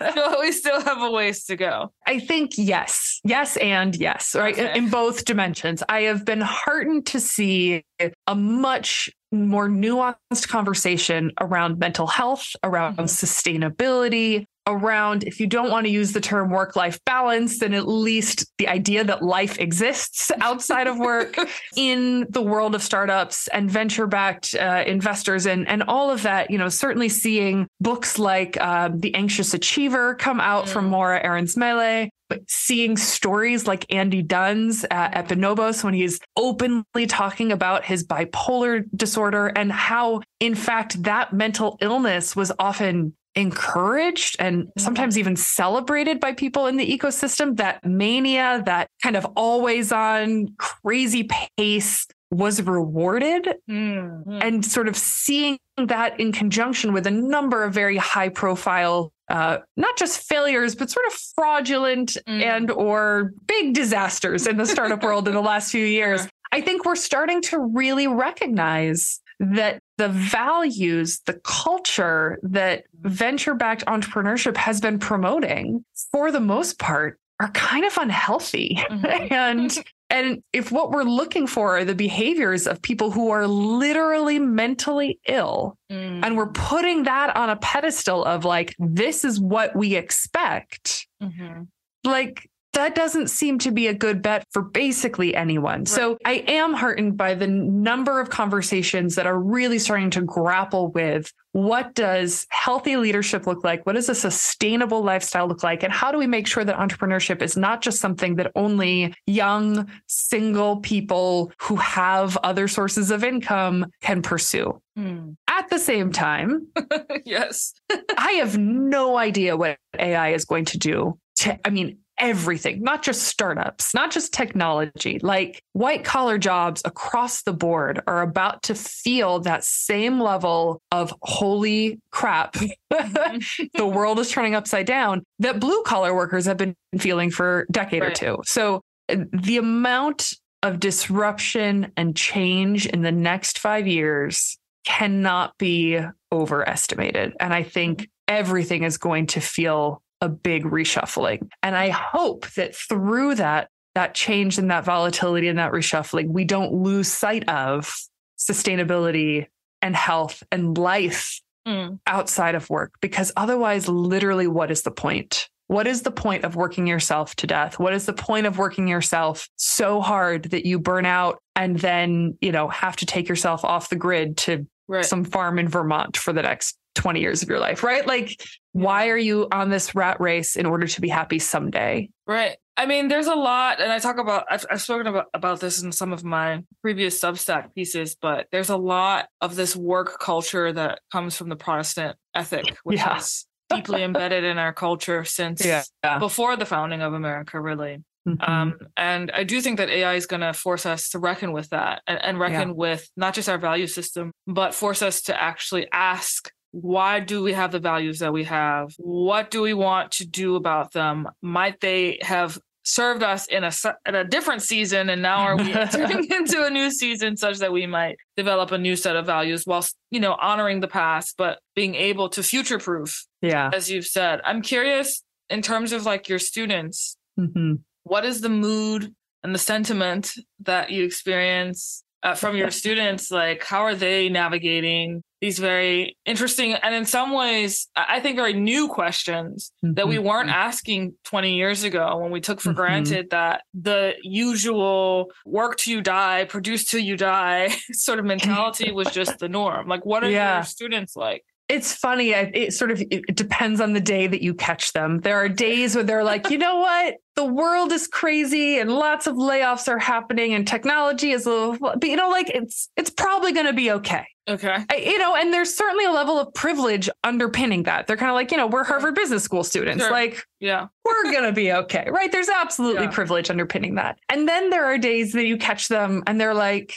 we 0.40 0.52
still 0.52 0.80
have 0.80 1.02
a 1.02 1.10
ways 1.10 1.44
to 1.44 1.56
go. 1.56 1.92
I 2.06 2.18
think 2.18 2.52
yes, 2.56 3.20
yes, 3.24 3.56
and 3.58 3.94
yes, 3.96 4.34
right 4.34 4.58
okay. 4.58 4.76
in 4.76 4.88
both 4.88 5.24
dimensions. 5.24 5.82
I 5.88 6.02
have 6.02 6.24
been 6.24 6.40
heartened 6.40 7.06
to 7.06 7.20
see 7.20 7.84
a 8.26 8.34
much 8.34 9.10
more 9.30 9.68
nuanced 9.68 10.48
conversation 10.48 11.32
around 11.40 11.78
mental 11.78 12.06
health, 12.06 12.46
around 12.62 12.96
mm-hmm. 12.96 13.04
sustainability, 13.04 14.46
around 14.68 15.24
if 15.24 15.40
you 15.40 15.46
don't 15.46 15.70
want 15.70 15.86
to 15.86 15.92
use 15.92 16.12
the 16.12 16.20
term 16.20 16.50
work 16.50 16.76
life 16.76 17.02
balance, 17.04 17.58
then 17.58 17.74
at 17.74 17.88
least 17.88 18.46
the 18.58 18.68
idea 18.68 19.02
that 19.02 19.22
life 19.22 19.58
exists 19.58 20.30
outside 20.40 20.86
of 20.86 20.98
work 20.98 21.36
in 21.76 22.26
the 22.30 22.42
world 22.42 22.74
of 22.74 22.82
startups 22.82 23.48
and 23.48 23.70
venture 23.70 24.06
backed 24.06 24.54
uh, 24.54 24.84
investors 24.86 25.46
and, 25.46 25.66
and 25.68 25.82
all 25.84 26.10
of 26.10 26.22
that. 26.22 26.50
You 26.50 26.58
know, 26.58 26.68
certainly 26.68 27.08
seeing 27.08 27.66
books 27.80 28.18
like 28.18 28.56
uh, 28.60 28.90
The 28.94 29.14
Anxious 29.14 29.54
Achiever 29.54 30.14
come 30.14 30.40
out 30.40 30.66
mm. 30.66 30.68
from 30.68 30.86
Morra 30.86 31.20
Aarons-Mele, 31.24 32.08
but 32.28 32.40
seeing 32.48 32.96
stories 32.96 33.66
like 33.66 33.86
Andy 33.92 34.22
Dunn's 34.22 34.84
at 34.90 35.28
Bonobos 35.28 35.82
when 35.82 35.94
he's 35.94 36.20
openly 36.36 37.06
talking 37.06 37.52
about 37.52 37.84
his 37.84 38.06
bipolar 38.06 38.84
disorder 38.94 39.46
and 39.46 39.72
how, 39.72 40.20
in 40.40 40.54
fact, 40.54 41.02
that 41.04 41.32
mental 41.32 41.78
illness 41.80 42.36
was 42.36 42.52
often 42.58 43.14
encouraged 43.38 44.36
and 44.38 44.64
mm-hmm. 44.64 44.80
sometimes 44.80 45.16
even 45.16 45.36
celebrated 45.36 46.20
by 46.20 46.32
people 46.32 46.66
in 46.66 46.76
the 46.76 46.98
ecosystem. 46.98 47.56
That 47.56 47.84
mania, 47.84 48.62
that 48.66 48.88
kind 49.02 49.16
of 49.16 49.24
always 49.36 49.92
on 49.92 50.48
crazy 50.58 51.28
pace 51.56 52.06
was 52.30 52.60
rewarded 52.62 53.48
mm-hmm. 53.70 54.38
and 54.42 54.64
sort 54.64 54.88
of 54.88 54.96
seeing 54.96 55.58
that 55.78 56.18
in 56.20 56.32
conjunction 56.32 56.92
with 56.92 57.06
a 57.06 57.10
number 57.10 57.64
of 57.64 57.72
very 57.72 57.96
high 57.96 58.28
profile 58.28 59.12
uh, 59.30 59.58
not 59.76 59.96
just 59.96 60.20
failures 60.28 60.74
but 60.74 60.90
sort 60.90 61.06
of 61.06 61.12
fraudulent 61.12 62.18
mm. 62.26 62.42
and 62.42 62.70
or 62.70 63.32
big 63.46 63.72
disasters 63.72 64.46
in 64.46 64.58
the 64.58 64.66
startup 64.66 65.02
world 65.02 65.26
in 65.26 65.32
the 65.32 65.40
last 65.40 65.70
few 65.70 65.84
years 65.86 66.28
i 66.52 66.60
think 66.60 66.84
we're 66.84 66.96
starting 66.96 67.40
to 67.40 67.58
really 67.58 68.06
recognize 68.06 69.20
that 69.40 69.80
the 69.98 70.08
values, 70.08 71.20
the 71.26 71.40
culture 71.44 72.38
that 72.42 72.84
venture 73.00 73.54
backed 73.54 73.84
entrepreneurship 73.86 74.56
has 74.56 74.80
been 74.80 74.98
promoting, 74.98 75.84
for 76.12 76.32
the 76.32 76.40
most 76.40 76.78
part, 76.78 77.18
are 77.40 77.50
kind 77.50 77.84
of 77.84 77.96
unhealthy. 77.98 78.78
Mm-hmm. 78.90 79.06
and 79.34 79.84
and 80.10 80.42
if 80.54 80.72
what 80.72 80.90
we're 80.90 81.02
looking 81.02 81.46
for 81.46 81.76
are 81.76 81.84
the 81.84 81.94
behaviors 81.94 82.66
of 82.66 82.80
people 82.80 83.10
who 83.10 83.30
are 83.30 83.46
literally 83.46 84.38
mentally 84.38 85.18
ill, 85.28 85.76
mm. 85.92 86.24
and 86.24 86.36
we're 86.36 86.52
putting 86.52 87.02
that 87.02 87.36
on 87.36 87.50
a 87.50 87.56
pedestal 87.56 88.24
of 88.24 88.44
like, 88.44 88.74
this 88.78 89.24
is 89.24 89.38
what 89.38 89.76
we 89.76 89.96
expect, 89.96 91.06
mm-hmm. 91.22 91.64
like 92.04 92.48
that 92.74 92.94
doesn't 92.94 93.28
seem 93.28 93.58
to 93.58 93.70
be 93.70 93.86
a 93.86 93.94
good 93.94 94.22
bet 94.22 94.44
for 94.52 94.62
basically 94.62 95.34
anyone. 95.34 95.80
Right. 95.80 95.88
So 95.88 96.18
I 96.24 96.44
am 96.46 96.74
heartened 96.74 97.16
by 97.16 97.34
the 97.34 97.46
number 97.46 98.20
of 98.20 98.30
conversations 98.30 99.14
that 99.14 99.26
are 99.26 99.38
really 99.38 99.78
starting 99.78 100.10
to 100.10 100.20
grapple 100.20 100.92
with 100.92 101.32
what 101.52 101.94
does 101.94 102.46
healthy 102.50 102.96
leadership 102.96 103.46
look 103.46 103.64
like? 103.64 103.84
What 103.86 103.94
does 103.94 104.08
a 104.08 104.14
sustainable 104.14 105.02
lifestyle 105.02 105.48
look 105.48 105.62
like? 105.62 105.82
And 105.82 105.92
how 105.92 106.12
do 106.12 106.18
we 106.18 106.26
make 106.26 106.46
sure 106.46 106.64
that 106.64 106.76
entrepreneurship 106.76 107.42
is 107.42 107.56
not 107.56 107.80
just 107.80 108.00
something 108.00 108.36
that 108.36 108.52
only 108.54 109.14
young, 109.26 109.90
single 110.06 110.76
people 110.76 111.50
who 111.60 111.76
have 111.76 112.36
other 112.44 112.68
sources 112.68 113.10
of 113.10 113.24
income 113.24 113.86
can 114.02 114.22
pursue? 114.22 114.80
Hmm. 114.94 115.30
At 115.48 115.70
the 115.70 115.78
same 115.78 116.12
time, 116.12 116.68
yes, 117.24 117.72
I 118.16 118.32
have 118.32 118.58
no 118.58 119.16
idea 119.16 119.56
what 119.56 119.78
AI 119.98 120.30
is 120.30 120.44
going 120.44 120.66
to 120.66 120.78
do. 120.78 121.18
To, 121.40 121.58
I 121.66 121.70
mean, 121.70 121.98
everything, 122.18 122.82
not 122.82 123.02
just 123.02 123.22
startups, 123.22 123.94
not 123.94 124.10
just 124.10 124.32
technology, 124.32 125.18
like 125.22 125.62
white 125.72 126.04
collar 126.04 126.38
jobs 126.38 126.82
across 126.84 127.42
the 127.42 127.52
board 127.52 128.00
are 128.06 128.22
about 128.22 128.62
to 128.64 128.74
feel 128.74 129.40
that 129.40 129.64
same 129.64 130.20
level 130.20 130.80
of 130.90 131.12
holy 131.22 132.00
crap. 132.10 132.54
the 132.90 133.86
world 133.86 134.18
is 134.18 134.30
turning 134.30 134.54
upside 134.54 134.86
down 134.86 135.22
that 135.38 135.60
blue 135.60 135.82
collar 135.82 136.14
workers 136.14 136.46
have 136.46 136.56
been 136.56 136.74
feeling 136.98 137.30
for 137.30 137.60
a 137.68 137.72
decade 137.72 138.02
right. 138.02 138.10
or 138.10 138.14
two. 138.14 138.38
So 138.44 138.82
uh, 139.08 139.16
the 139.32 139.56
amount 139.56 140.34
of 140.62 140.80
disruption 140.80 141.92
and 141.96 142.16
change 142.16 142.86
in 142.86 143.02
the 143.02 143.12
next 143.12 143.58
five 143.58 143.86
years 143.86 144.58
cannot 144.84 145.56
be 145.58 146.00
overestimated. 146.32 147.34
And 147.40 147.54
I 147.54 147.62
think 147.62 148.08
everything 148.26 148.82
is 148.82 148.98
going 148.98 149.26
to 149.28 149.40
feel 149.40 150.02
a 150.20 150.28
big 150.28 150.64
reshuffling. 150.64 151.48
And 151.62 151.76
I 151.76 151.90
hope 151.90 152.48
that 152.52 152.74
through 152.74 153.36
that, 153.36 153.68
that 153.94 154.14
change 154.14 154.58
and 154.58 154.70
that 154.70 154.84
volatility 154.84 155.48
and 155.48 155.58
that 155.58 155.72
reshuffling, 155.72 156.28
we 156.28 156.44
don't 156.44 156.72
lose 156.72 157.08
sight 157.08 157.48
of 157.48 157.92
sustainability 158.38 159.46
and 159.82 159.94
health 159.94 160.42
and 160.50 160.76
life 160.76 161.40
mm. 161.66 161.98
outside 162.06 162.54
of 162.54 162.68
work. 162.70 162.92
Because 163.00 163.32
otherwise, 163.36 163.88
literally, 163.88 164.46
what 164.46 164.70
is 164.70 164.82
the 164.82 164.90
point? 164.90 165.48
What 165.68 165.86
is 165.86 166.02
the 166.02 166.10
point 166.10 166.44
of 166.44 166.56
working 166.56 166.86
yourself 166.86 167.36
to 167.36 167.46
death? 167.46 167.78
What 167.78 167.92
is 167.92 168.06
the 168.06 168.14
point 168.14 168.46
of 168.46 168.56
working 168.56 168.88
yourself 168.88 169.48
so 169.56 170.00
hard 170.00 170.44
that 170.44 170.66
you 170.66 170.78
burn 170.78 171.04
out 171.04 171.42
and 171.54 171.78
then, 171.78 172.38
you 172.40 172.52
know, 172.52 172.68
have 172.68 172.96
to 172.96 173.06
take 173.06 173.28
yourself 173.28 173.64
off 173.64 173.90
the 173.90 173.96
grid 173.96 174.38
to 174.38 174.66
right. 174.88 175.04
some 175.04 175.24
farm 175.24 175.58
in 175.58 175.68
Vermont 175.68 176.16
for 176.16 176.32
the 176.32 176.42
next 176.42 176.78
20 176.94 177.20
years 177.20 177.42
of 177.42 177.50
your 177.50 177.60
life, 177.60 177.82
right? 177.82 178.06
Like, 178.06 178.42
why 178.78 179.08
are 179.08 179.18
you 179.18 179.48
on 179.50 179.70
this 179.70 179.94
rat 179.94 180.20
race 180.20 180.56
in 180.56 180.66
order 180.66 180.86
to 180.86 181.00
be 181.00 181.08
happy 181.08 181.38
someday? 181.38 182.10
Right. 182.26 182.56
I 182.76 182.86
mean, 182.86 183.08
there's 183.08 183.26
a 183.26 183.34
lot, 183.34 183.80
and 183.80 183.90
I 183.90 183.98
talk 183.98 184.18
about, 184.18 184.46
I've, 184.48 184.64
I've 184.70 184.80
spoken 184.80 185.08
about, 185.08 185.26
about 185.34 185.58
this 185.58 185.82
in 185.82 185.90
some 185.90 186.12
of 186.12 186.22
my 186.22 186.62
previous 186.80 187.20
Substack 187.20 187.74
pieces, 187.74 188.14
but 188.14 188.46
there's 188.52 188.70
a 188.70 188.76
lot 188.76 189.28
of 189.40 189.56
this 189.56 189.74
work 189.74 190.20
culture 190.20 190.72
that 190.72 191.00
comes 191.10 191.36
from 191.36 191.48
the 191.48 191.56
Protestant 191.56 192.16
ethic, 192.36 192.76
which 192.84 192.98
yeah. 192.98 193.16
is 193.16 193.46
deeply 193.68 194.04
embedded 194.04 194.44
in 194.44 194.58
our 194.58 194.72
culture 194.72 195.24
since 195.24 195.64
yeah. 195.64 195.82
before 196.20 196.56
the 196.56 196.64
founding 196.64 197.02
of 197.02 197.14
America, 197.14 197.60
really. 197.60 198.04
Mm-hmm. 198.28 198.50
Um, 198.50 198.78
and 198.96 199.32
I 199.32 199.42
do 199.42 199.60
think 199.60 199.78
that 199.78 199.88
AI 199.88 200.14
is 200.14 200.26
going 200.26 200.42
to 200.42 200.52
force 200.52 200.86
us 200.86 201.10
to 201.10 201.18
reckon 201.18 201.50
with 201.50 201.70
that 201.70 202.02
and, 202.06 202.22
and 202.22 202.38
reckon 202.38 202.68
yeah. 202.68 202.74
with 202.74 203.10
not 203.16 203.34
just 203.34 203.48
our 203.48 203.58
value 203.58 203.88
system, 203.88 204.30
but 204.46 204.72
force 204.72 205.02
us 205.02 205.22
to 205.22 205.40
actually 205.40 205.88
ask 205.92 206.50
why 206.80 207.20
do 207.20 207.42
we 207.42 207.52
have 207.52 207.72
the 207.72 207.78
values 207.78 208.20
that 208.20 208.32
we 208.32 208.44
have? 208.44 208.94
What 208.98 209.50
do 209.50 209.62
we 209.62 209.74
want 209.74 210.12
to 210.12 210.26
do 210.26 210.56
about 210.56 210.92
them? 210.92 211.28
Might 211.42 211.80
they 211.80 212.18
have 212.22 212.58
served 212.84 213.22
us 213.22 213.46
in 213.48 213.64
a 213.64 213.72
in 214.06 214.14
a 214.14 214.24
different 214.24 214.62
season 214.62 215.10
and 215.10 215.20
now 215.20 215.40
are 215.40 215.56
we 215.58 215.72
entering 215.74 216.24
into 216.30 216.64
a 216.64 216.70
new 216.70 216.90
season 216.90 217.36
such 217.36 217.58
that 217.58 217.70
we 217.70 217.86
might 217.86 218.16
develop 218.34 218.72
a 218.72 218.78
new 218.78 218.96
set 218.96 219.14
of 219.14 219.26
values 219.26 219.64
whilst 219.66 219.94
you 220.10 220.18
know 220.18 220.34
honoring 220.40 220.80
the 220.80 220.88
past 220.88 221.34
but 221.36 221.58
being 221.74 221.94
able 221.94 222.30
to 222.30 222.42
future 222.42 222.78
proof 222.78 223.26
yeah 223.42 223.68
as 223.74 223.90
you've 223.90 224.06
said 224.06 224.40
i'm 224.44 224.62
curious 224.62 225.22
in 225.50 225.60
terms 225.60 225.92
of 225.92 226.06
like 226.06 226.30
your 226.30 226.38
students 226.38 227.18
mm-hmm. 227.38 227.74
what 228.04 228.24
is 228.24 228.40
the 228.40 228.48
mood 228.48 229.12
and 229.42 229.54
the 229.54 229.58
sentiment 229.58 230.32
that 230.60 230.90
you 230.90 231.04
experience 231.04 232.02
uh, 232.22 232.34
from 232.34 232.56
your 232.56 232.70
students 232.70 233.30
like 233.30 233.62
how 233.64 233.82
are 233.82 233.94
they 233.94 234.30
navigating 234.30 235.22
these 235.40 235.58
very 235.58 236.16
interesting 236.24 236.74
and 236.74 236.94
in 236.94 237.04
some 237.04 237.32
ways 237.32 237.88
i 237.96 238.20
think 238.20 238.36
very 238.36 238.52
new 238.52 238.88
questions 238.88 239.72
mm-hmm. 239.84 239.94
that 239.94 240.08
we 240.08 240.16
mm-hmm. 240.16 240.26
weren't 240.26 240.50
asking 240.50 241.14
20 241.24 241.56
years 241.56 241.84
ago 241.84 242.16
when 242.18 242.30
we 242.30 242.40
took 242.40 242.60
for 242.60 242.70
mm-hmm. 242.70 242.76
granted 242.76 243.30
that 243.30 243.62
the 243.74 244.14
usual 244.22 245.30
work 245.44 245.76
till 245.76 245.94
you 245.94 246.00
die 246.00 246.44
produce 246.44 246.84
till 246.84 247.00
you 247.00 247.16
die 247.16 247.68
sort 247.92 248.18
of 248.18 248.24
mentality 248.24 248.90
was 248.98 249.08
just 249.08 249.38
the 249.38 249.48
norm 249.48 249.88
like 249.88 250.04
what 250.04 250.24
are 250.24 250.30
yeah. 250.30 250.56
your 250.56 250.64
students 250.64 251.16
like 251.16 251.44
it's 251.68 251.94
funny. 251.94 252.30
It 252.30 252.72
sort 252.72 252.90
of 252.90 253.02
it 253.10 253.36
depends 253.36 253.80
on 253.80 253.92
the 253.92 254.00
day 254.00 254.26
that 254.26 254.42
you 254.42 254.54
catch 254.54 254.92
them. 254.94 255.20
There 255.20 255.36
are 255.36 255.48
days 255.48 255.94
where 255.94 256.04
they're 256.04 256.24
like, 256.24 256.50
you 256.50 256.58
know 256.58 256.78
what? 256.78 257.16
The 257.36 257.44
world 257.44 257.92
is 257.92 258.06
crazy 258.06 258.78
and 258.78 258.90
lots 258.90 259.26
of 259.26 259.36
layoffs 259.36 259.86
are 259.86 259.98
happening 259.98 260.54
and 260.54 260.66
technology 260.66 261.30
is 261.30 261.46
a 261.46 261.50
little, 261.50 261.76
but 261.78 262.02
you 262.02 262.16
know, 262.16 262.30
like 262.30 262.50
it's, 262.50 262.88
it's 262.96 263.10
probably 263.10 263.52
going 263.52 263.66
to 263.66 263.72
be 263.72 263.92
okay. 263.92 264.26
Okay. 264.48 264.84
I, 264.90 264.96
you 264.96 265.18
know, 265.18 265.36
and 265.36 265.52
there's 265.52 265.74
certainly 265.74 266.04
a 266.04 266.10
level 266.10 266.38
of 266.38 266.52
privilege 266.54 267.10
underpinning 267.22 267.82
that. 267.84 268.06
They're 268.06 268.16
kind 268.16 268.30
of 268.30 268.34
like, 268.34 268.50
you 268.50 268.56
know, 268.56 268.66
we're 268.66 268.84
Harvard 268.84 269.14
Business 269.14 269.42
School 269.42 269.62
students. 269.64 270.02
Sure. 270.02 270.10
Like, 270.10 270.44
yeah, 270.60 270.86
we're 271.04 271.24
going 271.24 271.44
to 271.44 271.52
be 271.52 271.72
okay. 271.72 272.08
Right. 272.10 272.32
There's 272.32 272.48
absolutely 272.48 273.04
yeah. 273.04 273.10
privilege 273.10 273.50
underpinning 273.50 273.96
that. 273.96 274.18
And 274.28 274.48
then 274.48 274.70
there 274.70 274.84
are 274.86 274.96
days 274.98 275.32
that 275.32 275.44
you 275.46 275.56
catch 275.58 275.88
them 275.88 276.22
and 276.26 276.40
they're 276.40 276.54
like, 276.54 276.94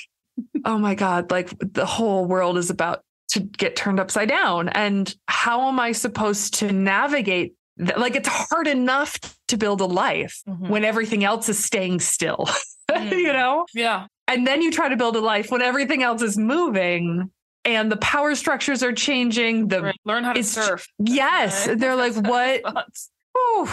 oh 0.65 0.77
my 0.77 0.95
God, 0.95 1.29
like 1.31 1.51
the 1.59 1.85
whole 1.85 2.25
world 2.25 2.57
is 2.57 2.69
about 2.69 3.03
to 3.29 3.39
get 3.41 3.75
turned 3.75 3.99
upside 3.99 4.29
down. 4.29 4.69
And 4.69 5.13
how 5.27 5.67
am 5.67 5.79
I 5.79 5.91
supposed 5.91 6.55
to 6.55 6.71
navigate 6.71 7.53
like 7.97 8.15
it's 8.15 8.27
hard 8.27 8.67
enough 8.67 9.17
to 9.47 9.57
build 9.57 9.81
a 9.81 9.85
life 9.85 10.41
Mhm. 10.47 10.69
when 10.69 10.83
everything 10.85 11.23
else 11.23 11.49
is 11.49 11.63
staying 11.63 11.99
still, 11.99 12.47
Mm. 12.91 13.11
you 13.11 13.33
know? 13.33 13.65
Yeah. 13.73 14.07
And 14.27 14.45
then 14.45 14.61
you 14.61 14.71
try 14.71 14.89
to 14.89 14.97
build 14.97 15.15
a 15.15 15.19
life 15.21 15.49
when 15.51 15.61
everything 15.61 16.03
else 16.03 16.21
is 16.21 16.37
moving 16.37 17.31
and 17.65 17.91
the 17.91 17.97
power 17.97 18.35
structures 18.35 18.83
are 18.83 18.93
changing. 18.93 19.67
The 19.67 19.81
Right. 19.83 19.95
Learn 20.05 20.23
how 20.23 20.33
to 20.33 20.43
surf. 20.43 20.87
yes, 20.99 21.67
Right? 21.67 21.77
they're 21.79 21.95
like, 21.95 22.15
what? 22.15 22.61
Whew. 23.33 23.69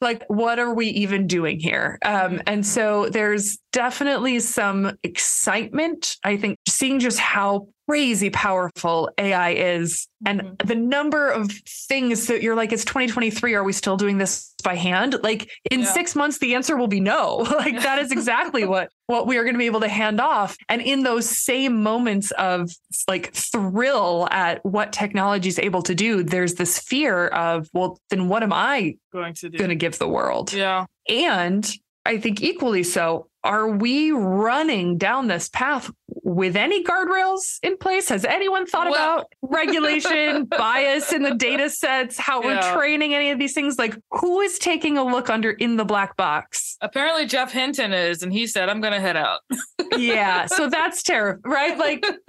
like 0.00 0.22
what 0.28 0.58
are 0.58 0.74
we 0.74 0.86
even 0.88 1.26
doing 1.26 1.58
here 1.58 1.98
um, 2.04 2.40
and 2.46 2.64
so 2.64 3.08
there's 3.08 3.58
definitely 3.72 4.38
some 4.38 4.96
excitement 5.02 6.16
i 6.24 6.36
think 6.36 6.56
seeing 6.68 7.00
just 7.00 7.18
how 7.18 7.66
crazy 7.88 8.28
powerful 8.30 9.10
ai 9.18 9.50
is 9.54 10.08
and 10.26 10.40
Mhm. 10.42 10.66
the 10.66 10.74
number 10.74 11.28
of 11.28 11.50
things 11.88 12.26
that 12.26 12.42
you're 12.42 12.54
like 12.56 12.72
it's 12.72 12.84
2023 12.84 13.54
are 13.54 13.64
we 13.64 13.72
still 13.72 13.96
doing 13.96 14.18
this 14.18 14.52
by 14.62 14.74
hand 14.74 15.16
like 15.22 15.48
in 15.70 15.80
Yeah. 15.80 15.86
6 15.92 16.14
months 16.16 16.38
the 16.38 16.54
answer 16.54 16.76
will 16.76 16.88
be 16.88 17.00
no 17.00 17.36
like 17.58 17.80
that 17.82 17.98
is 17.98 18.12
exactly 18.12 18.64
what 18.72 18.90
what 19.06 19.26
we 19.26 19.38
are 19.38 19.42
going 19.44 19.54
to 19.54 19.58
be 19.58 19.66
able 19.66 19.80
to 19.80 19.88
hand 19.88 20.20
off 20.20 20.56
and 20.68 20.82
in 20.82 21.02
those 21.02 21.26
same 21.28 21.82
moments 21.82 22.30
of 22.32 22.70
like 23.08 23.32
thrill 23.32 24.28
at 24.30 24.62
what 24.64 24.92
technology 24.92 25.48
is 25.48 25.58
able 25.58 25.82
to 25.82 25.94
do 25.94 26.22
there's 26.22 26.54
this 26.56 26.78
fear 26.78 27.28
of 27.28 27.68
well 27.72 27.98
then 28.10 28.28
what 28.28 28.42
am 28.42 28.52
i 28.52 28.94
Going 29.12 29.32
to 29.34 29.48
do. 29.48 29.56
going 29.56 29.70
to 29.70 29.76
give 29.76 29.98
the 29.98 30.06
world. 30.08 30.52
Yeah. 30.52 30.84
And 31.08 31.66
I 32.04 32.18
think 32.18 32.42
equally 32.42 32.82
so, 32.82 33.26
are 33.48 33.68
we 33.68 34.10
running 34.12 34.98
down 34.98 35.26
this 35.26 35.48
path 35.48 35.90
with 36.22 36.54
any 36.54 36.84
guardrails 36.84 37.58
in 37.62 37.76
place? 37.78 38.08
Has 38.10 38.24
anyone 38.24 38.66
thought 38.66 38.90
Well- 38.90 39.14
about 39.20 39.32
regulation, 39.42 40.44
bias 40.58 41.12
in 41.12 41.22
the 41.22 41.34
data 41.34 41.70
sets, 41.70 42.18
how 42.18 42.42
Yeah. 42.42 42.46
we're 42.72 42.78
training 42.78 43.14
any 43.14 43.30
of 43.30 43.38
these 43.38 43.54
things? 43.54 43.78
Like, 43.78 43.96
who 44.10 44.40
is 44.40 44.58
taking 44.58 44.98
a 44.98 45.04
look 45.04 45.30
under 45.30 45.50
in 45.50 45.76
the 45.76 45.84
black 45.84 46.16
box? 46.16 46.76
Apparently 46.82 47.24
Geoff 47.26 47.50
Hinton 47.52 47.92
is, 47.92 48.22
and 48.22 48.32
he 48.32 48.46
said, 48.46 48.68
I'm 48.68 48.80
going 48.80 48.92
to 48.92 49.00
head 49.00 49.16
out. 49.16 49.40
Yeah. 49.96 50.46
So 50.46 50.68
that's 50.68 51.02
terrible, 51.02 51.40
right? 51.50 51.76
Like, 51.76 52.04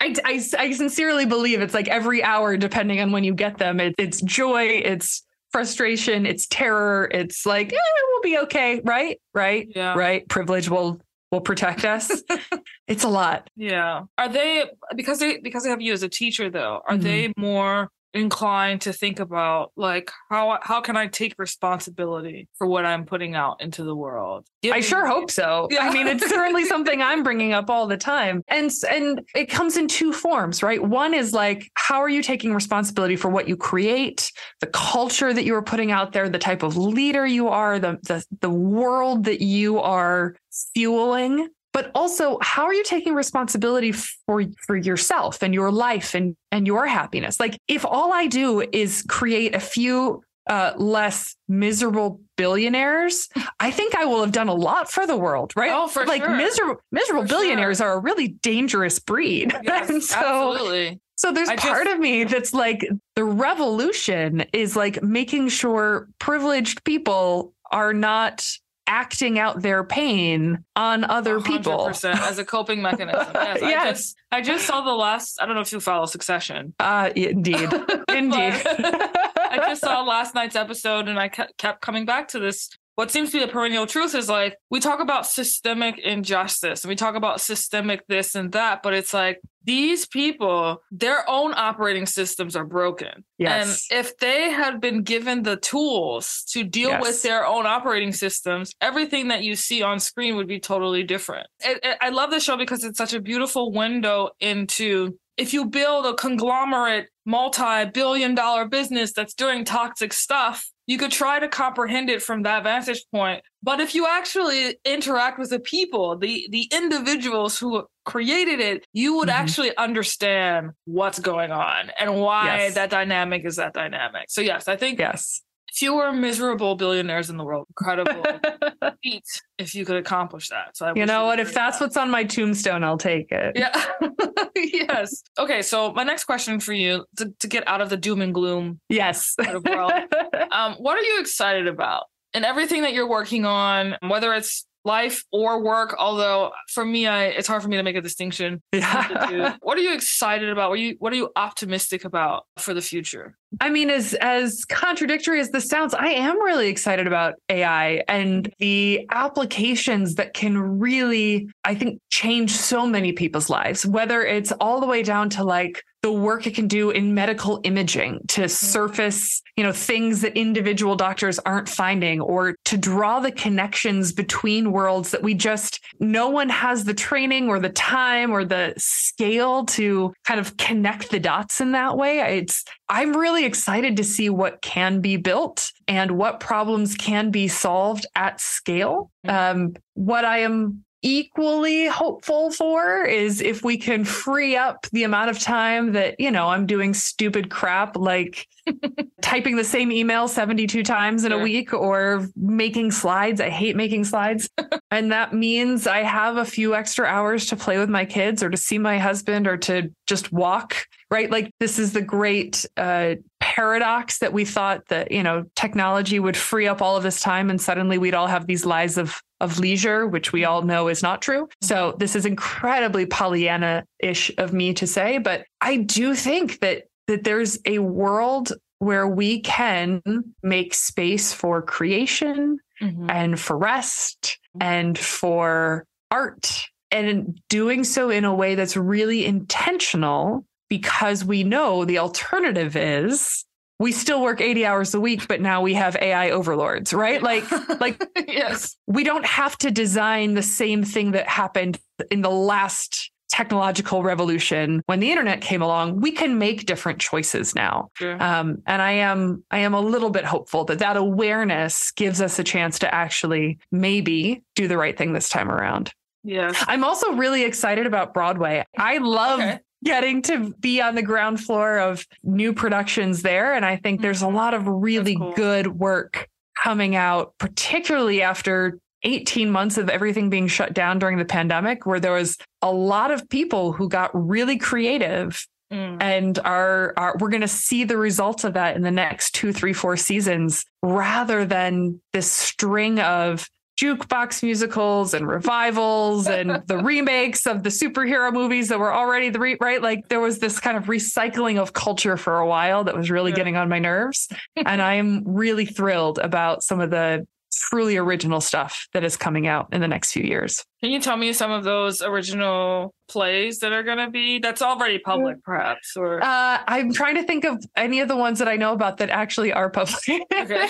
I, 0.00 0.14
I, 0.24 0.42
I 0.58 0.72
sincerely 0.72 1.24
believe 1.24 1.62
it's 1.62 1.72
like 1.72 1.88
every 1.88 2.22
hour, 2.22 2.56
depending 2.58 3.00
on 3.00 3.10
when 3.12 3.24
you 3.24 3.32
get 3.32 3.56
them, 3.58 3.80
it, 3.80 3.94
it's 3.96 4.20
joy, 4.20 4.64
it's 4.84 5.22
frustration, 5.56 6.26
it's 6.26 6.46
terror. 6.46 7.08
It's 7.10 7.46
like, 7.46 7.72
eh, 7.72 7.76
we'll 8.12 8.22
be 8.22 8.38
okay. 8.44 8.80
Right. 8.84 9.18
Right. 9.32 9.66
Yeah. 9.74 9.94
Right. 9.94 10.28
Privilege 10.28 10.68
will 10.68 11.00
will 11.32 11.40
protect 11.40 11.84
us. 11.84 12.22
it's 12.86 13.04
a 13.04 13.08
lot. 13.08 13.48
Yeah. 13.56 14.02
Are 14.18 14.28
they 14.28 14.64
because 14.94 15.18
they 15.18 15.38
because 15.38 15.64
they 15.64 15.70
have 15.70 15.80
you 15.80 15.92
as 15.94 16.02
a 16.02 16.08
teacher 16.08 16.50
though, 16.50 16.82
are 16.86 16.96
Mhm. 16.96 17.02
they 17.02 17.32
more 17.38 17.88
inclined 18.16 18.80
to 18.82 18.92
think 18.92 19.20
about 19.20 19.72
like 19.76 20.10
how 20.30 20.58
how 20.62 20.80
can 20.80 20.96
I 20.96 21.06
take 21.06 21.34
responsibility 21.38 22.48
for 22.56 22.66
what 22.66 22.84
I'm 22.84 23.04
putting 23.04 23.34
out 23.34 23.60
into 23.60 23.84
the 23.84 23.94
world? 23.94 24.46
Yeah. 24.62 24.74
I 24.74 24.80
sure 24.80 25.06
hope 25.06 25.30
so. 25.30 25.68
Yeah. 25.70 25.80
I 25.80 25.92
mean, 25.92 26.06
it's 26.06 26.28
certainly 26.28 26.64
something 26.64 27.00
I'm 27.00 27.22
bringing 27.22 27.52
up 27.52 27.70
all 27.70 27.86
the 27.86 27.96
time. 27.96 28.42
And 28.48 28.70
and 28.90 29.20
it 29.34 29.46
comes 29.46 29.76
in 29.76 29.88
two 29.88 30.12
forms, 30.12 30.62
right? 30.62 30.82
One 30.82 31.14
is 31.14 31.32
like 31.32 31.70
how 31.74 32.00
are 32.02 32.08
you 32.08 32.22
taking 32.22 32.54
responsibility 32.54 33.16
for 33.16 33.28
what 33.28 33.48
you 33.48 33.56
create, 33.56 34.32
the 34.60 34.66
culture 34.68 35.32
that 35.32 35.44
you 35.44 35.54
are 35.54 35.62
putting 35.62 35.92
out 35.92 36.12
there, 36.12 36.28
the 36.28 36.38
type 36.38 36.62
of 36.62 36.76
leader 36.76 37.26
you 37.26 37.48
are, 37.48 37.78
the 37.78 37.98
the 38.04 38.24
the 38.40 38.50
world 38.50 39.24
that 39.24 39.40
you 39.40 39.78
are 39.78 40.36
fueling, 40.74 41.48
but 41.76 41.90
also 41.94 42.38
how 42.40 42.64
are 42.64 42.72
you 42.72 42.82
taking 42.84 43.12
responsibility 43.14 43.92
for 43.92 44.42
for 44.66 44.76
yourself 44.76 45.42
and 45.42 45.52
your 45.52 45.70
life 45.70 46.14
and 46.14 46.34
and 46.50 46.66
your 46.66 46.86
happiness? 46.86 47.38
Like 47.38 47.58
if 47.68 47.84
all 47.84 48.14
I 48.14 48.28
do 48.28 48.66
is 48.72 49.04
create 49.06 49.54
a 49.54 49.60
few 49.60 50.22
uh, 50.48 50.72
less 50.78 51.36
miserable 51.48 52.20
billionaires, 52.38 53.28
I 53.60 53.70
think 53.72 53.94
I 53.94 54.06
will 54.06 54.20
have 54.22 54.32
done 54.32 54.48
a 54.48 54.54
lot 54.54 54.90
for 54.90 55.06
the 55.06 55.16
world, 55.18 55.52
right? 55.54 55.70
Oh, 55.74 55.86
for 55.86 56.06
like 56.06 56.22
sure. 56.22 56.34
miserable 56.34 56.80
miserable 56.92 57.22
For 57.24 57.28
billionaires 57.28 57.78
sure. 57.78 57.88
are 57.88 57.94
a 57.98 58.00
really 58.00 58.28
dangerous 58.28 58.98
breed. 58.98 59.52
Yes, 59.62 59.90
and 59.90 60.02
so 60.02 60.16
absolutely. 60.16 60.98
so 61.16 61.30
there's 61.30 61.50
I 61.50 61.56
part 61.56 61.84
just- 61.84 61.94
of 61.94 62.00
me 62.00 62.24
that's 62.24 62.54
like 62.54 62.88
the 63.16 63.24
revolution 63.24 64.46
is 64.54 64.76
like 64.76 65.02
making 65.02 65.48
sure 65.50 66.08
privileged 66.20 66.84
people 66.84 67.52
are 67.70 67.92
not 67.92 68.48
acting 68.86 69.38
out 69.38 69.62
their 69.62 69.84
pain 69.84 70.64
on 70.74 71.04
other 71.04 71.40
people. 71.40 71.86
100% 71.88 72.14
as 72.20 72.38
a 72.38 72.44
coping 72.44 72.82
mechanism. 72.82 73.26
Yes. 73.36 73.62
I 73.62 73.90
just 73.90 74.16
I 74.32 74.42
just 74.42 74.66
saw 74.66 74.82
the 74.82 74.92
last 74.92 75.40
I 75.40 75.46
don't 75.46 75.54
know 75.54 75.60
if 75.60 75.72
you 75.72 75.80
follow 75.80 76.06
Succession. 76.06 76.74
Uh, 76.78 77.10
indeed. 77.14 77.72
Indeed. 78.08 78.54
I 78.66 79.58
just 79.68 79.80
saw 79.80 80.02
last 80.02 80.34
night's 80.34 80.56
episode 80.56 81.08
and 81.08 81.18
I 81.18 81.28
kept, 81.28 81.56
kept 81.58 81.80
coming 81.80 82.04
back 82.04 82.28
to 82.28 82.38
this. 82.38 82.70
What 82.96 83.10
seems 83.10 83.30
to 83.32 83.38
be 83.38 83.44
a 83.44 83.48
perennial 83.48 83.86
truth 83.86 84.14
is 84.14 84.28
like 84.28 84.56
we 84.70 84.80
talk 84.80 85.00
about 85.00 85.26
systemic 85.26 85.98
injustice 85.98 86.84
and 86.84 86.88
we 86.88 86.96
talk 86.96 87.14
about 87.14 87.40
systemic 87.40 88.06
this 88.08 88.34
and 88.34 88.52
that, 88.52 88.82
but 88.82 88.94
it's 88.94 89.12
like 89.14 89.40
these 89.66 90.06
people, 90.06 90.82
their 90.90 91.28
own 91.28 91.52
operating 91.54 92.06
systems 92.06 92.56
are 92.56 92.64
broken. 92.64 93.24
yes. 93.38 93.86
And 93.90 93.98
if 94.00 94.16
they 94.18 94.50
had 94.50 94.80
been 94.80 95.02
given 95.02 95.42
the 95.42 95.56
tools 95.56 96.44
to 96.52 96.64
deal 96.64 96.90
Yes. 96.90 97.02
with 97.02 97.22
their 97.22 97.44
own 97.46 97.66
operating 97.66 98.12
systems, 98.12 98.72
everything 98.80 99.28
that 99.28 99.42
you 99.42 99.54
see 99.56 99.82
on 99.82 99.98
screen 100.00 100.36
would 100.36 100.48
be 100.48 100.60
totally 100.60 101.02
different. 101.02 101.46
It, 101.60 101.80
it- 101.82 101.98
I 102.00 102.08
love 102.10 102.30
the 102.30 102.40
show 102.40 102.56
because 102.56 102.84
it's 102.84 102.96
such 102.98 103.12
a 103.14 103.20
beautiful 103.20 103.72
window 103.72 104.30
into 104.40 105.18
if 105.36 105.52
you 105.52 105.66
build 105.66 106.06
a 106.06 106.14
conglomerate, 106.14 107.08
multi 107.26 107.84
billion 107.92 108.34
dollar 108.34 108.66
business 108.66 109.12
that's 109.12 109.34
doing 109.34 109.64
toxic 109.66 110.12
stuff, 110.14 110.64
you 110.86 110.96
could 110.96 111.10
try 111.10 111.38
to 111.38 111.48
comprehend 111.48 112.08
it 112.08 112.22
from 112.22 112.42
that 112.44 112.62
vantage 112.62 113.04
point. 113.12 113.42
But 113.62 113.80
if 113.80 113.94
you 113.94 114.06
actually 114.06 114.78
interact 114.84 115.38
with 115.38 115.50
the 115.50 115.58
people, 115.60 116.16
the, 116.16 116.46
the 116.50 116.70
individuals 116.72 117.58
who 117.58 117.84
created 118.06 118.60
it, 118.60 118.86
you 118.94 119.16
would 119.16 119.28
Mhm. 119.28 119.32
actually 119.32 119.76
understand 119.76 120.70
what's 120.86 121.18
going 121.18 121.50
on 121.50 121.90
and 121.98 122.14
why 122.20 122.46
Yes. 122.64 122.74
that 122.74 122.88
dynamic 122.88 123.44
is 123.44 123.56
that 123.56 123.74
dynamic. 123.74 124.26
So, 124.30 124.40
yes, 124.40 124.68
I 124.68 124.76
think 124.76 124.98
yes. 124.98 125.42
fewer 125.74 126.10
miserable 126.12 126.74
billionaires 126.76 127.28
in 127.28 127.36
the 127.36 127.44
world. 127.44 127.66
Incredible 127.78 128.22
feat 129.02 129.24
if 129.58 129.74
you 129.74 129.84
could 129.84 129.96
accomplish 129.96 130.48
that. 130.48 130.74
So 130.76 130.86
I 130.86 130.92
you 130.94 131.04
know 131.04 131.26
what? 131.26 131.38
If 131.38 131.52
that's 131.52 131.78
that. 131.78 131.84
what's 131.84 131.96
on 131.98 132.10
my 132.10 132.24
tombstone, 132.24 132.82
I'll 132.82 132.96
take 132.96 133.30
it. 133.30 133.52
Yeah. 133.56 133.84
yes. 134.56 135.22
Okay. 135.38 135.60
So 135.62 135.92
my 135.92 136.02
next 136.02 136.24
question 136.24 136.60
for 136.60 136.72
you 136.72 137.04
to, 137.18 137.32
to 137.40 137.46
get 137.48 137.66
out 137.68 137.80
of 137.80 137.90
the 137.90 137.96
doom 137.96 138.22
and 138.22 138.32
gloom, 138.32 138.80
Yes. 138.88 139.34
World. 139.38 139.92
um, 140.52 140.74
what 140.74 140.96
are 140.96 141.02
you 141.02 141.20
excited 141.20 141.66
about 141.66 142.04
and 142.32 142.44
everything 142.44 142.82
that 142.82 142.92
you're 142.94 143.08
working 143.08 143.44
on, 143.44 143.96
whether 144.08 144.32
it's 144.34 144.65
life 144.86 145.24
or 145.32 145.62
work? 145.62 145.94
Although 145.98 146.52
for 146.70 146.84
me, 146.84 147.06
I, 147.06 147.24
it's 147.26 147.48
hard 147.48 147.62
for 147.62 147.68
me 147.68 147.76
to 147.76 147.82
make 147.82 147.96
a 147.96 148.00
distinction. 148.00 148.62
between 148.72 149.08
the 149.08 149.26
two. 149.28 149.36
yeah. 149.36 149.56
what 149.62 149.76
are 149.76 149.82
you 149.82 149.92
excited 149.92 150.48
about? 150.48 150.70
What 150.70 150.78
are 150.78 150.82
you 150.82 150.96
What 150.98 151.12
are 151.12 151.16
you 151.16 151.30
optimistic 151.36 152.04
about 152.04 152.46
for 152.58 152.72
the 152.72 152.82
future? 152.82 153.36
I 153.60 153.70
mean, 153.70 153.90
as 153.90 154.14
as 154.14 154.64
contradictory 154.64 155.40
as 155.40 155.50
this 155.50 155.68
sounds, 155.68 155.94
I 155.94 156.08
am 156.08 156.40
really 156.42 156.68
excited 156.68 157.06
about 157.06 157.34
AI 157.48 158.02
and 158.08 158.52
the 158.58 159.06
applications 159.10 160.16
that 160.16 160.34
can 160.34 160.58
really, 160.58 161.48
I 161.64 161.74
think, 161.74 162.00
change 162.10 162.52
so 162.52 162.86
many 162.86 163.12
people's 163.12 163.48
lives. 163.50 163.86
Whether 163.86 164.24
it's 164.24 164.52
all 164.52 164.80
the 164.80 164.86
way 164.86 165.02
down 165.02 165.30
to 165.30 165.44
like 165.44 165.82
the 166.06 166.12
work 166.12 166.46
it 166.46 166.54
can 166.54 166.68
do 166.68 166.90
in 166.90 167.14
medical 167.14 167.60
imaging 167.64 168.20
to 168.28 168.48
surface, 168.48 169.42
you 169.56 169.64
know, 169.64 169.72
things 169.72 170.20
that 170.20 170.36
individual 170.36 170.94
doctors 170.94 171.40
aren't 171.40 171.68
finding, 171.68 172.20
or 172.20 172.54
to 172.64 172.76
draw 172.76 173.18
the 173.18 173.32
connections 173.32 174.12
between 174.12 174.70
worlds 174.70 175.10
that 175.10 175.24
we 175.24 175.34
just 175.34 175.80
no 175.98 176.28
one 176.28 176.48
has 176.48 176.84
the 176.84 176.94
training 176.94 177.48
or 177.48 177.58
the 177.58 177.70
time 177.70 178.30
or 178.30 178.44
the 178.44 178.72
scale 178.76 179.64
to 179.64 180.14
kind 180.24 180.38
of 180.38 180.56
connect 180.58 181.10
the 181.10 181.18
dots 181.18 181.60
in 181.60 181.72
that 181.72 181.96
way. 181.96 182.20
It's 182.38 182.64
I'm 182.88 183.16
really 183.16 183.44
excited 183.44 183.96
to 183.96 184.04
see 184.04 184.30
what 184.30 184.62
can 184.62 185.00
be 185.00 185.16
built 185.16 185.72
and 185.88 186.12
what 186.12 186.38
problems 186.38 186.94
can 186.94 187.32
be 187.32 187.48
solved 187.48 188.06
at 188.14 188.40
scale. 188.40 189.10
Um, 189.26 189.74
what 189.94 190.24
I 190.24 190.38
am 190.38 190.84
equally 191.06 191.86
hopeful 191.86 192.50
for 192.50 193.04
is 193.04 193.40
if 193.40 193.62
we 193.62 193.78
can 193.78 194.04
free 194.04 194.56
up 194.56 194.88
the 194.90 195.04
amount 195.04 195.30
of 195.30 195.38
time 195.38 195.92
that, 195.92 196.18
you 196.18 196.32
know, 196.32 196.48
I'm 196.48 196.66
doing 196.66 196.94
stupid 196.94 197.48
crap 197.48 197.96
like 197.96 198.48
typing 199.22 199.54
the 199.54 199.62
same 199.62 199.92
email 199.92 200.26
72 200.26 200.82
times 200.82 201.22
in 201.22 201.30
a 201.30 201.38
week 201.38 201.72
or 201.72 202.26
making 202.34 202.90
slides. 202.90 203.40
I 203.40 203.50
hate 203.50 203.76
making 203.76 204.02
slides. 204.02 204.50
and 204.90 205.12
that 205.12 205.32
means 205.32 205.86
I 205.86 206.02
have 206.02 206.38
a 206.38 206.44
few 206.44 206.74
extra 206.74 207.06
hours 207.06 207.46
to 207.46 207.56
play 207.56 207.78
with 207.78 207.88
my 207.88 208.04
kids 208.04 208.42
or 208.42 208.50
to 208.50 208.56
see 208.56 208.78
my 208.78 208.98
husband 208.98 209.46
or 209.46 209.56
to 209.58 209.92
just 210.08 210.32
walk 210.32 210.86
right 211.08 211.30
like 211.30 211.52
this 211.60 211.78
is 211.78 211.92
the 211.92 212.02
great 212.02 212.66
uh, 212.76 213.14
paradox 213.38 214.18
that 214.18 214.32
we 214.32 214.44
thought 214.44 214.86
that 214.88 215.12
you 215.12 215.22
know 215.22 215.44
technology 215.54 216.18
would 216.18 216.36
free 216.36 216.66
up 216.66 216.82
all 216.82 216.96
of 216.96 217.02
this 217.02 217.20
time 217.20 217.48
and 217.48 217.60
suddenly 217.60 217.96
we'd 217.96 218.14
all 218.14 218.26
have 218.26 218.46
these 218.46 218.66
lives 218.66 218.98
of 218.98 219.20
of 219.40 219.58
leisure 219.58 220.06
which 220.06 220.32
we 220.32 220.44
all 220.44 220.62
know 220.62 220.88
is 220.88 221.02
not 221.02 221.20
true 221.22 221.48
so 221.62 221.94
this 221.98 222.16
is 222.16 222.24
incredibly 222.26 223.04
pollyanna-ish 223.06 224.30
of 224.38 224.52
me 224.52 224.72
to 224.74 224.86
say 224.86 225.18
but 225.18 225.44
i 225.60 225.76
do 225.76 226.14
think 226.14 226.60
that 226.60 226.84
that 227.06 227.24
there's 227.24 227.58
a 227.66 227.78
world 227.78 228.52
where 228.78 229.06
we 229.06 229.40
can 229.40 230.02
make 230.42 230.74
space 230.74 231.32
for 231.32 231.62
creation 231.62 232.58
Mhm. 232.82 233.10
and 233.10 233.40
for 233.40 233.56
rest 233.56 234.38
and 234.60 234.98
for 234.98 235.86
art 236.10 236.66
and 236.90 237.40
doing 237.48 237.84
so 237.84 238.10
in 238.10 238.24
a 238.26 238.34
way 238.34 238.54
that's 238.54 238.76
really 238.76 239.24
intentional 239.24 240.44
because 240.68 241.24
we 241.24 241.42
know 241.42 241.84
the 241.86 241.98
alternative 241.98 242.76
is 242.76 243.44
we 243.78 243.92
still 243.92 244.22
work 244.22 244.40
80 244.40 244.64
hours 244.66 244.94
a 244.94 245.00
week 245.00 245.28
but 245.28 245.40
now 245.40 245.60
we 245.62 245.74
have 245.74 245.96
AI 245.96 246.30
overlords 246.30 246.92
right 246.94 247.22
like 247.22 247.44
like 247.80 248.02
yes. 248.26 248.76
we 248.86 249.04
don't 249.04 249.26
have 249.26 249.56
to 249.58 249.70
design 249.70 250.34
the 250.34 250.42
same 250.42 250.82
thing 250.84 251.12
that 251.12 251.28
happened 251.28 251.78
in 252.10 252.22
the 252.22 252.30
last 252.30 253.10
technological 253.28 254.02
revolution 254.04 254.80
when 254.86 255.00
the 255.00 255.10
internet 255.10 255.40
came 255.40 255.60
along 255.60 256.00
we 256.00 256.12
can 256.12 256.38
make 256.38 256.64
different 256.64 257.00
choices 257.00 257.54
now 257.56 257.90
Sure. 257.94 258.22
um, 258.22 258.62
and 258.66 258.80
i 258.80 258.92
am 258.92 259.42
i 259.50 259.58
am 259.58 259.74
a 259.74 259.80
little 259.80 260.10
bit 260.10 260.24
hopeful 260.24 260.64
that 260.66 260.78
that 260.78 260.96
awareness 260.96 261.90
gives 261.90 262.20
us 262.22 262.38
a 262.38 262.44
chance 262.44 262.78
to 262.78 262.94
actually 262.94 263.58
maybe 263.72 264.42
do 264.54 264.68
the 264.68 264.78
right 264.78 264.96
thing 264.96 265.12
this 265.12 265.28
time 265.28 265.50
around 265.50 265.90
yes. 266.22 266.64
i'm 266.68 266.84
also 266.84 267.12
really 267.14 267.42
excited 267.42 267.84
about 267.84 268.14
broadway 268.14 268.64
i 268.78 268.98
love 268.98 269.40
Okay. 269.40 269.58
Getting 269.84 270.22
to 270.22 270.52
be 270.58 270.80
on 270.80 270.94
the 270.94 271.02
ground 271.02 271.40
floor 271.40 271.78
of 271.78 272.06
new 272.22 272.52
productions 272.52 273.22
there 273.22 273.54
and 273.54 273.64
i 273.64 273.76
think 273.76 274.00
there's 274.00 274.22
a 274.22 274.28
lot 274.28 274.54
of 274.54 274.66
really 274.66 275.16
cool. 275.16 275.32
good 275.34 275.66
work 275.66 276.28
coming 276.62 276.96
out 276.96 277.34
particularly 277.38 278.22
after 278.22 278.78
18 279.02 279.50
months 279.50 279.78
of 279.78 279.88
everything 279.88 280.30
being 280.30 280.48
shut 280.48 280.72
down 280.72 280.98
during 280.98 281.18
the 281.18 281.24
pandemic 281.24 281.86
where 281.86 282.00
there 282.00 282.12
was 282.12 282.36
a 282.62 282.72
lot 282.72 283.10
of 283.10 283.28
people 283.28 283.72
who 283.72 283.88
got 283.88 284.10
really 284.14 284.58
creative 284.58 285.46
Mm. 285.72 286.00
and 286.00 286.38
are, 286.44 286.94
are 286.96 287.16
we're 287.18 287.28
going 287.28 287.40
to 287.40 287.48
see 287.48 287.82
the 287.82 287.96
results 287.96 288.44
of 288.44 288.54
that 288.54 288.76
in 288.76 288.82
the 288.82 288.90
next 288.92 289.34
two 289.34 289.52
three 289.52 289.72
four 289.72 289.96
seasons 289.96 290.64
rather 290.80 291.44
than 291.44 292.00
this 292.12 292.30
string 292.30 293.00
of 293.00 293.48
jukebox 293.80 294.42
musicals 294.42 295.14
and 295.14 295.26
revivals 295.28 296.26
and 296.28 296.62
the 296.66 296.78
remakes 296.78 297.46
of 297.46 297.62
the 297.62 297.68
superhero 297.70 298.32
movies 298.32 298.68
that 298.68 298.78
were 298.78 298.92
already 298.92 299.28
the 299.30 299.38
re- 299.38 299.58
right? 299.60 299.82
Like 299.82 300.08
there 300.08 300.20
was 300.20 300.38
this 300.38 300.58
kind 300.58 300.76
of 300.76 300.84
recycling 300.84 301.58
of 301.58 301.72
culture 301.72 302.16
for 302.16 302.38
a 302.38 302.46
while 302.46 302.84
that 302.84 302.96
was 302.96 303.10
really 303.10 303.30
Yeah. 303.32 303.36
getting 303.36 303.56
on 303.56 303.68
my 303.68 303.78
nerves. 303.78 304.28
And 304.56 304.80
i 304.82 304.94
am 304.94 305.22
really 305.26 305.66
thrilled 305.66 306.18
about 306.18 306.62
some 306.62 306.80
of 306.80 306.90
the 306.90 307.26
truly 307.70 307.96
original 307.96 308.40
stuff 308.40 308.86
that 308.92 309.02
is 309.04 309.16
coming 309.16 309.46
out 309.46 309.68
in 309.72 309.80
the 309.80 309.88
next 309.88 310.12
few 310.12 310.22
years 310.22 310.64
Can 310.82 310.90
you 310.90 311.00
tell 311.00 311.16
me 311.16 311.32
some 311.32 311.50
of 311.50 311.64
those 311.64 312.02
original 312.02 312.94
plays 313.08 313.60
that 313.60 313.72
are 313.72 313.82
going 313.82 313.98
to 313.98 314.10
be? 314.10 314.38
That's 314.38 314.60
already 314.60 314.98
public, 314.98 315.42
perhaps, 315.42 315.96
or 315.96 316.22
Uh, 316.22 316.58
I'm 316.68 316.92
trying 316.92 317.14
to 317.14 317.22
think 317.22 317.44
of 317.44 317.64
any 317.76 318.00
of 318.00 318.08
the 318.08 318.16
ones 318.16 318.38
that 318.40 318.48
I 318.48 318.56
know 318.56 318.72
about 318.72 318.98
that 318.98 319.08
actually 319.08 319.52
are 319.52 319.70
public. 319.70 319.96
Okay. 320.32 320.68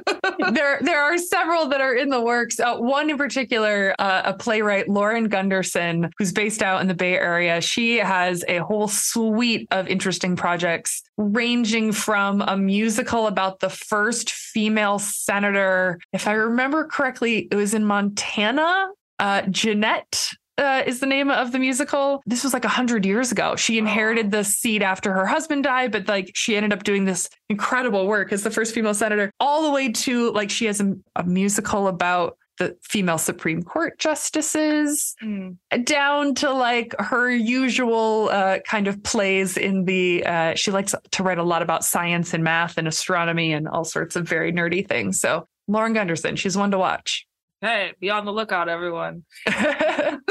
there, 0.52 0.78
there 0.80 1.00
are 1.00 1.18
several 1.18 1.68
that 1.68 1.80
are 1.80 1.94
in 1.94 2.08
the 2.08 2.20
works. 2.20 2.60
Uh, 2.60 2.76
one 2.76 3.10
in 3.10 3.18
particular, 3.18 3.94
uh, 3.98 4.22
a 4.26 4.34
playwright, 4.34 4.88
Lauren 4.88 5.28
Gunderson, 5.28 6.10
who's 6.18 6.32
based 6.32 6.62
out 6.62 6.80
in 6.80 6.86
the 6.86 6.94
Bay 6.94 7.14
Area. 7.14 7.60
She 7.60 7.96
has 7.96 8.44
a 8.48 8.58
whole 8.58 8.86
suite 8.86 9.66
of 9.72 9.88
interesting 9.88 10.36
projects, 10.36 11.02
ranging 11.16 11.90
from 11.92 12.42
a 12.42 12.56
musical 12.56 13.26
about 13.26 13.58
the 13.58 13.70
first 13.70 14.30
female 14.30 14.98
senator. 15.00 15.98
If 16.12 16.28
I 16.28 16.32
remember 16.32 16.86
correctly, 16.86 17.48
it 17.50 17.56
was 17.56 17.74
in 17.74 17.84
Montana. 17.84 18.88
Uh, 19.18 19.42
Jeannette 19.42 20.30
uh, 20.58 20.82
is 20.86 21.00
the 21.00 21.06
name 21.06 21.30
of 21.30 21.52
the 21.52 21.58
musical. 21.58 22.22
This 22.26 22.42
was 22.42 22.52
like 22.52 22.64
a 22.64 22.68
hundred 22.68 23.06
years 23.06 23.30
ago. 23.30 23.54
She 23.56 23.78
inherited 23.78 24.30
the 24.30 24.42
seat 24.44 24.82
after 24.82 25.12
her 25.12 25.26
husband 25.26 25.64
died, 25.64 25.92
but 25.92 26.08
like 26.08 26.32
she 26.34 26.56
ended 26.56 26.72
up 26.72 26.82
doing 26.82 27.04
this 27.04 27.28
incredible 27.48 28.06
work 28.06 28.32
as 28.32 28.42
the 28.42 28.50
first 28.50 28.74
female 28.74 28.94
senator, 28.94 29.30
all 29.38 29.62
the 29.64 29.70
way 29.70 29.92
to 29.92 30.32
like 30.32 30.50
she 30.50 30.66
has 30.66 30.80
a, 30.80 30.94
a 31.16 31.24
musical 31.24 31.86
about 31.88 32.36
the 32.58 32.76
female 32.82 33.18
Supreme 33.18 33.62
Court 33.62 33.96
justices, 34.00 35.14
Mm. 35.22 35.58
down 35.84 36.34
to 36.36 36.50
like 36.52 36.92
her 36.98 37.30
usual 37.30 38.28
uh, 38.32 38.58
kind 38.66 38.88
of 38.88 39.00
plays 39.04 39.56
in 39.56 39.84
the. 39.84 40.26
Uh, 40.26 40.54
she 40.56 40.72
likes 40.72 40.92
to 41.12 41.22
write 41.22 41.38
a 41.38 41.44
lot 41.44 41.62
about 41.62 41.84
science 41.84 42.34
and 42.34 42.42
math 42.42 42.76
and 42.76 42.88
astronomy 42.88 43.52
and 43.52 43.68
all 43.68 43.84
sorts 43.84 44.16
of 44.16 44.28
very 44.28 44.52
nerdy 44.52 44.84
things. 44.86 45.20
So 45.20 45.46
Lauren 45.68 45.92
Gunderson, 45.92 46.34
she's 46.34 46.56
one 46.56 46.72
to 46.72 46.78
watch. 46.78 47.27
Hey, 47.60 47.92
be 48.00 48.10
on 48.10 48.24
the 48.24 48.32
lookout, 48.32 48.68
everyone. 48.68 49.24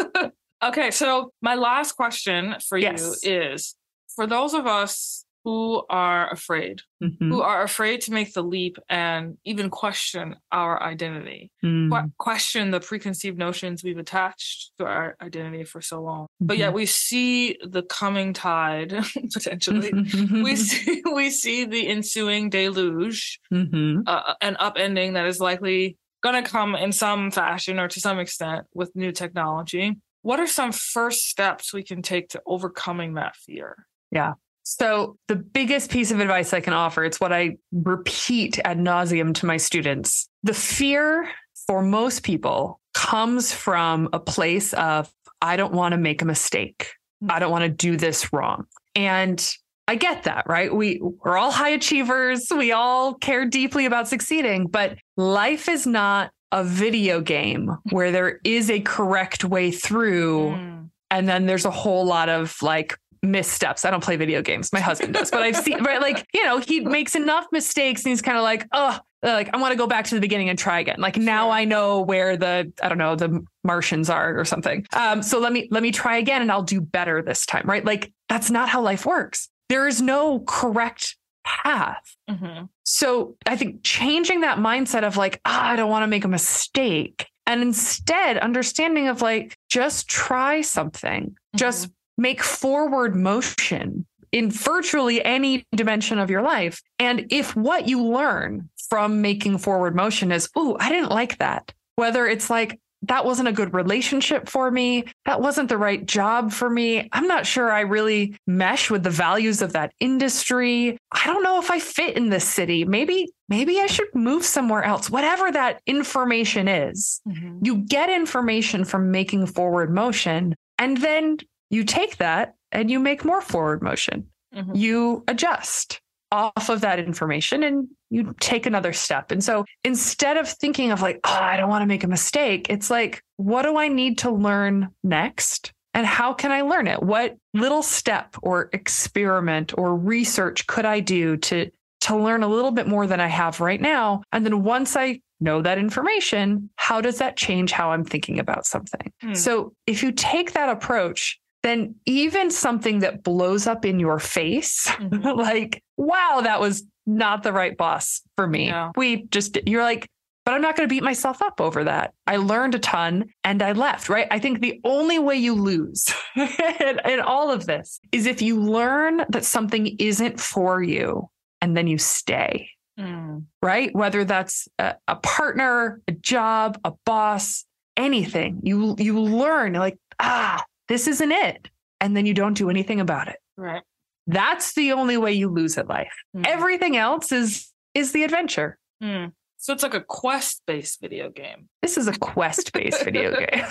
Okay, 0.63 0.89
so 0.89 1.31
my 1.39 1.53
last 1.53 1.91
question 1.91 2.55
for 2.67 2.79
Yes. 2.79 3.19
you 3.23 3.31
is 3.31 3.75
for 4.15 4.25
those 4.25 4.55
of 4.55 4.65
us 4.65 5.23
who 5.45 5.83
are 5.87 6.31
afraid, 6.31 6.81
Mhm. 7.01 7.29
who 7.29 7.41
are 7.41 7.61
afraid 7.61 8.01
to 8.01 8.11
make 8.11 8.33
the 8.33 8.41
leap 8.41 8.77
and 8.89 9.37
even 9.45 9.69
question 9.69 10.35
our 10.51 10.81
identity, 10.81 11.51
Mm. 11.63 11.91
que- 11.91 12.11
question 12.17 12.71
the 12.71 12.79
preconceived 12.79 13.37
notions 13.37 13.83
we've 13.83 13.99
attached 13.99 14.71
to 14.79 14.85
our 14.85 15.15
identity 15.21 15.63
for 15.63 15.79
so 15.79 16.01
long. 16.01 16.25
But 16.41 16.57
yet 16.57 16.71
Mhm. 16.71 16.75
we 16.75 16.85
see 16.87 17.57
the 17.63 17.83
coming 17.83 18.33
tide 18.33 18.89
potentially. 19.33 19.91
we 20.43 20.55
see 20.55 21.03
we 21.13 21.29
see 21.29 21.65
the 21.65 21.87
ensuing 21.87 22.49
deluge, 22.49 23.39
Mhm. 23.53 24.03
uh, 24.07 24.33
an 24.41 24.55
upending 24.59 25.13
that 25.13 25.27
is 25.27 25.39
likely 25.39 25.97
going 26.21 26.43
to 26.43 26.49
come 26.49 26.75
in 26.75 26.91
some 26.91 27.31
fashion 27.31 27.79
or 27.79 27.87
to 27.87 27.99
some 27.99 28.19
extent 28.19 28.65
with 28.73 28.95
new 28.95 29.11
technology. 29.11 29.97
What 30.21 30.39
are 30.39 30.47
some 30.47 30.71
first 30.71 31.29
steps 31.29 31.73
we 31.73 31.83
can 31.83 32.01
take 32.01 32.29
to 32.29 32.41
overcoming 32.45 33.13
that 33.13 33.35
fear? 33.35 33.85
Yeah. 34.11 34.33
So 34.63 35.17
the 35.27 35.35
biggest 35.37 35.89
piece 35.89 36.11
of 36.11 36.19
advice 36.19 36.53
I 36.53 36.59
can 36.59 36.73
offer, 36.73 37.05
it's 37.05 37.21
what 37.21 37.31
I 37.31 37.57
repeat 37.71 38.59
ad 38.65 38.79
nauseum 38.79 39.33
to 39.35 39.45
my 39.45 39.55
students. 39.57 40.27
The 40.43 40.53
fear 40.53 41.29
for 41.67 41.81
most 41.81 42.23
people 42.23 42.81
comes 42.93 43.53
from 43.53 44.09
a 44.11 44.19
place 44.19 44.73
of, 44.73 45.09
I 45.41 45.55
don't 45.55 45.73
want 45.73 45.93
to 45.93 45.97
make 45.97 46.21
a 46.21 46.25
mistake. 46.25 46.89
I 47.29 47.39
don't 47.39 47.51
want 47.51 47.63
to 47.63 47.69
do 47.69 47.95
this 47.95 48.33
wrong. 48.33 48.65
And 48.95 49.39
I 49.87 49.95
get 49.95 50.23
that, 50.23 50.45
right? 50.47 50.73
We 50.73 50.99
we're 51.01 51.37
all 51.37 51.51
high 51.51 51.69
achievers. 51.69 52.47
We 52.55 52.71
all 52.73 53.13
care 53.13 53.45
deeply 53.45 53.85
about 53.85 54.07
succeeding, 54.07 54.67
but 54.67 54.97
life 55.15 55.69
is 55.69 55.87
not 55.87 56.31
a 56.51 56.63
video 56.63 57.21
game 57.21 57.75
where 57.91 58.11
there 58.11 58.39
is 58.43 58.69
a 58.69 58.79
correct 58.79 59.43
way 59.43 59.71
through 59.71 60.49
Mm. 60.51 60.89
and 61.11 61.27
then 61.27 61.45
there's 61.45 61.65
a 61.65 61.71
whole 61.71 62.05
lot 62.05 62.29
of 62.29 62.55
like 62.61 62.97
missteps. 63.23 63.83
I 63.85 63.91
don't 63.91 64.03
play 64.03 64.15
video 64.15 64.41
games. 64.41 64.71
My 64.71 64.79
husband 64.79 65.13
does, 65.13 65.31
but 65.31 65.41
I've 65.41 65.57
seen 65.57 65.83
right 65.83 66.01
like 66.01 66.25
you 66.33 66.43
know 66.43 66.59
he 66.59 66.81
makes 66.81 67.15
enough 67.15 67.45
mistakes 67.51 68.03
and 68.05 68.11
he's 68.11 68.21
kind 68.21 68.37
of 68.37 68.43
like 68.43 68.67
oh 68.71 68.99
like 69.23 69.49
I 69.53 69.57
want 69.57 69.71
to 69.71 69.77
go 69.77 69.87
back 69.87 70.05
to 70.05 70.15
the 70.15 70.21
beginning 70.21 70.47
and 70.49 70.59
try 70.59 70.79
again. 70.79 70.97
Like 70.99 71.17
now 71.17 71.49
I 71.49 71.65
know 71.65 72.01
where 72.01 72.37
the 72.37 72.71
I 72.81 72.87
don't 72.87 72.97
know 72.99 73.15
the 73.15 73.43
Martians 73.63 74.09
are 74.09 74.39
or 74.39 74.45
something. 74.45 74.85
Um, 74.93 75.21
so 75.23 75.39
let 75.39 75.51
me 75.51 75.67
let 75.71 75.81
me 75.81 75.91
try 75.91 76.17
again 76.17 76.41
and 76.41 76.51
I'll 76.51 76.61
do 76.63 76.79
better 76.81 77.21
this 77.21 77.45
time. 77.45 77.63
Right? 77.65 77.83
Like 77.83 78.13
that's 78.29 78.49
not 78.51 78.69
how 78.69 78.81
life 78.81 79.05
works. 79.05 79.49
There 79.69 79.87
is 79.87 80.01
no 80.01 80.39
correct 80.39 81.15
path. 81.43 82.15
Mhm. 82.29 82.69
So 82.83 83.35
I 83.45 83.55
think 83.55 83.83
changing 83.83 84.41
that 84.41 84.57
mindset 84.57 85.03
of 85.03 85.17
like, 85.17 85.39
ah, 85.45 85.69
I 85.69 85.75
don't 85.75 85.89
want 85.89 86.03
to 86.03 86.07
make 86.07 86.25
a 86.25 86.29
mistake. 86.29 87.27
And 87.45 87.61
instead 87.61 88.37
understanding 88.37 89.07
of 89.07 89.21
like, 89.21 89.57
just 89.69 90.09
try 90.09 90.61
something, 90.61 91.37
just 91.55 91.89
make 92.17 92.43
forward 92.43 93.15
motion 93.15 94.05
in 94.33 94.51
virtually 94.51 95.23
any 95.23 95.65
dimension 95.73 96.19
of 96.19 96.29
your 96.29 96.41
life. 96.41 96.81
And 96.99 97.25
if 97.29 97.55
what 97.55 97.87
you 97.87 98.03
learn 98.03 98.69
from 98.89 99.21
making 99.21 99.59
forward 99.59 99.95
motion 99.95 100.31
is, 100.33 100.49
ooh, 100.57 100.75
I 100.79 100.89
didn't 100.89 101.11
like 101.11 101.37
that, 101.37 101.71
whether 101.95 102.27
it's 102.27 102.49
like, 102.49 102.79
that 103.07 103.25
wasn't 103.25 103.47
a 103.47 103.53
good 103.53 103.73
relationship 103.73 104.49
for 104.49 104.69
me. 104.71 105.05
That 105.25 105.41
wasn't 105.41 105.69
the 105.69 105.77
right 105.77 106.05
job 106.05 106.51
for 106.51 106.69
me. 106.69 107.09
I'm 107.11 107.27
not 107.27 107.45
sure 107.45 107.71
I 107.71 107.81
really 107.81 108.35
mesh 108.47 108.89
with 108.89 109.03
the 109.03 109.09
values 109.09 109.61
of 109.61 109.73
that 109.73 109.91
industry. 109.99 110.97
I 111.11 111.25
don't 111.25 111.43
know 111.43 111.59
if 111.59 111.71
I 111.71 111.79
fit 111.79 112.17
in 112.17 112.29
this 112.29 112.47
city. 112.47 112.85
Maybe, 112.85 113.27
maybe 113.49 113.79
I 113.79 113.87
should 113.87 114.13
move 114.13 114.43
somewhere 114.43 114.83
else. 114.83 115.09
Whatever 115.09 115.51
that 115.51 115.81
information 115.85 116.67
is, 116.67 117.21
Mhm. 117.27 117.59
you 117.65 117.77
get 117.77 118.09
information 118.09 118.83
from 118.85 119.11
making 119.11 119.47
forward 119.47 119.93
motion, 119.93 120.55
and 120.77 120.97
then 120.97 121.37
you 121.69 121.83
take 121.83 122.17
that 122.17 122.55
and 122.71 122.89
you 122.91 122.99
make 122.99 123.25
more 123.25 123.41
forward 123.41 123.81
motion. 123.81 124.27
Mhm. 124.55 124.75
You 124.75 125.23
adjust 125.27 126.01
off 126.31 126.69
of 126.69 126.81
that 126.81 126.99
information 126.99 127.63
and 127.63 127.87
you 128.09 128.33
take 128.39 128.65
another 128.65 128.93
step. 128.93 129.31
And 129.31 129.43
so 129.43 129.65
instead 129.83 130.37
of 130.37 130.47
thinking 130.47 130.91
of 130.91 131.01
like, 131.01 131.19
oh, 131.25 131.31
I 131.33 131.57
don't 131.57 131.69
want 131.69 131.81
to 131.81 131.87
make 131.87 132.03
a 132.03 132.07
mistake, 132.07 132.67
it's 132.69 132.89
like, 132.89 133.21
what 133.37 133.63
do 133.63 133.77
I 133.77 133.87
need 133.87 134.19
to 134.19 134.31
learn 134.31 134.89
next? 135.03 135.73
And 135.93 136.05
how 136.05 136.33
can 136.33 136.51
I 136.51 136.61
learn 136.61 136.87
it? 136.87 137.01
What 137.01 137.35
little 137.53 137.81
step 137.81 138.35
or 138.43 138.69
experiment 138.73 139.73
or 139.77 139.95
research 139.95 140.67
could 140.67 140.85
I 140.85 140.99
do 140.99 141.37
to 141.37 141.71
to 142.01 142.15
learn 142.15 142.43
a 142.43 142.47
little 142.47 142.71
bit 142.71 142.87
more 142.87 143.07
than 143.07 143.19
I 143.19 143.27
have 143.27 143.59
right 143.59 143.81
now? 143.81 144.21
And 144.31 144.45
then 144.45 144.63
once 144.63 144.95
I 144.95 145.19
know 145.39 145.61
that 145.63 145.77
information, 145.79 146.69
how 146.75 147.01
does 147.01 147.17
that 147.17 147.35
change 147.37 147.71
how 147.71 147.91
I'm 147.91 148.03
thinking 148.05 148.39
about 148.39 148.65
something? 148.67 149.11
Hmm. 149.21 149.33
So 149.33 149.73
if 149.87 150.03
you 150.03 150.11
take 150.11 150.53
that 150.53 150.69
approach, 150.69 151.39
then 151.63 151.95
even 152.05 152.51
something 152.51 152.99
that 152.99 153.23
blows 153.23 153.65
up 153.65 153.83
in 153.83 153.99
your 153.99 154.19
face, 154.19 154.85
Mhm. 154.87 155.35
like, 155.37 155.81
wow, 155.97 156.41
that 156.43 156.59
was 156.61 156.83
not 157.07 157.41
the 157.43 157.53
right 157.53 157.75
boss 157.75 158.21
for 158.35 158.45
me. 158.45 158.67
Yeah. 158.67 158.91
We 158.95 159.23
just, 159.23 159.57
you're 159.65 159.81
like, 159.83 160.07
but 160.45 160.53
I'm 160.53 160.61
not 160.61 160.77
going 160.77 160.87
to 160.87 160.93
beat 160.93 161.03
myself 161.03 161.41
up 161.41 161.59
over 161.59 161.83
that. 161.85 162.13
I 162.25 162.37
learned 162.37 162.75
a 162.75 162.79
ton 162.79 163.25
and 163.43 163.61
I 163.61 163.71
left, 163.73 164.07
right? 164.07 164.27
I 164.31 164.39
think 164.39 164.61
the 164.61 164.79
only 164.85 165.19
way 165.19 165.35
you 165.35 165.53
lose 165.55 166.05
in, 166.35 166.99
in 167.05 167.19
all 167.19 167.51
of 167.51 167.65
this 167.65 167.99
is 168.11 168.25
if 168.25 168.41
you 168.41 168.61
learn 168.61 169.25
that 169.29 169.43
something 169.43 169.95
isn't 169.99 170.39
for 170.39 170.81
you 170.81 171.29
and 171.61 171.75
then 171.75 171.87
you 171.87 171.97
stay, 171.97 172.69
Mm. 172.99 173.43
right? 173.61 173.93
Whether 173.93 174.25
that's 174.25 174.67
a, 174.79 174.95
a 175.07 175.17
partner, 175.17 176.01
a 176.07 176.13
job, 176.13 176.79
a 176.83 176.93
boss, 177.05 177.63
anything, 177.95 178.61
you 178.63 178.95
you 178.97 179.19
learn 179.21 179.73
like, 179.73 179.99
ah, 180.19 180.63
this 180.87 181.07
isn't 181.07 181.31
it. 181.31 181.69
And 182.01 182.17
then 182.17 182.25
you 182.25 182.33
don't 182.33 182.55
do 182.55 182.71
anything 182.71 182.99
about 182.99 183.27
it. 183.27 183.35
Right. 183.55 183.83
That's 184.27 184.73
the 184.73 184.91
only 184.91 185.17
way 185.17 185.31
you 185.31 185.49
lose 185.49 185.77
at 185.77 185.87
life. 185.87 186.13
Mm. 186.35 186.45
Everything 186.45 186.97
else 186.97 187.31
is 187.31 187.71
is 187.93 188.11
the 188.11 188.23
adventure. 188.23 188.77
Mm. 189.01 189.31
So 189.57 189.73
it's 189.73 189.83
like 189.83 189.93
a 189.93 190.01
quest 190.01 190.61
based 190.67 191.01
video 191.01 191.29
game. 191.29 191.69
This 191.81 191.97
is 191.97 192.07
a 192.07 192.13
quest 192.13 192.73
based 192.73 193.03
video 193.03 193.31
game, 193.51 193.63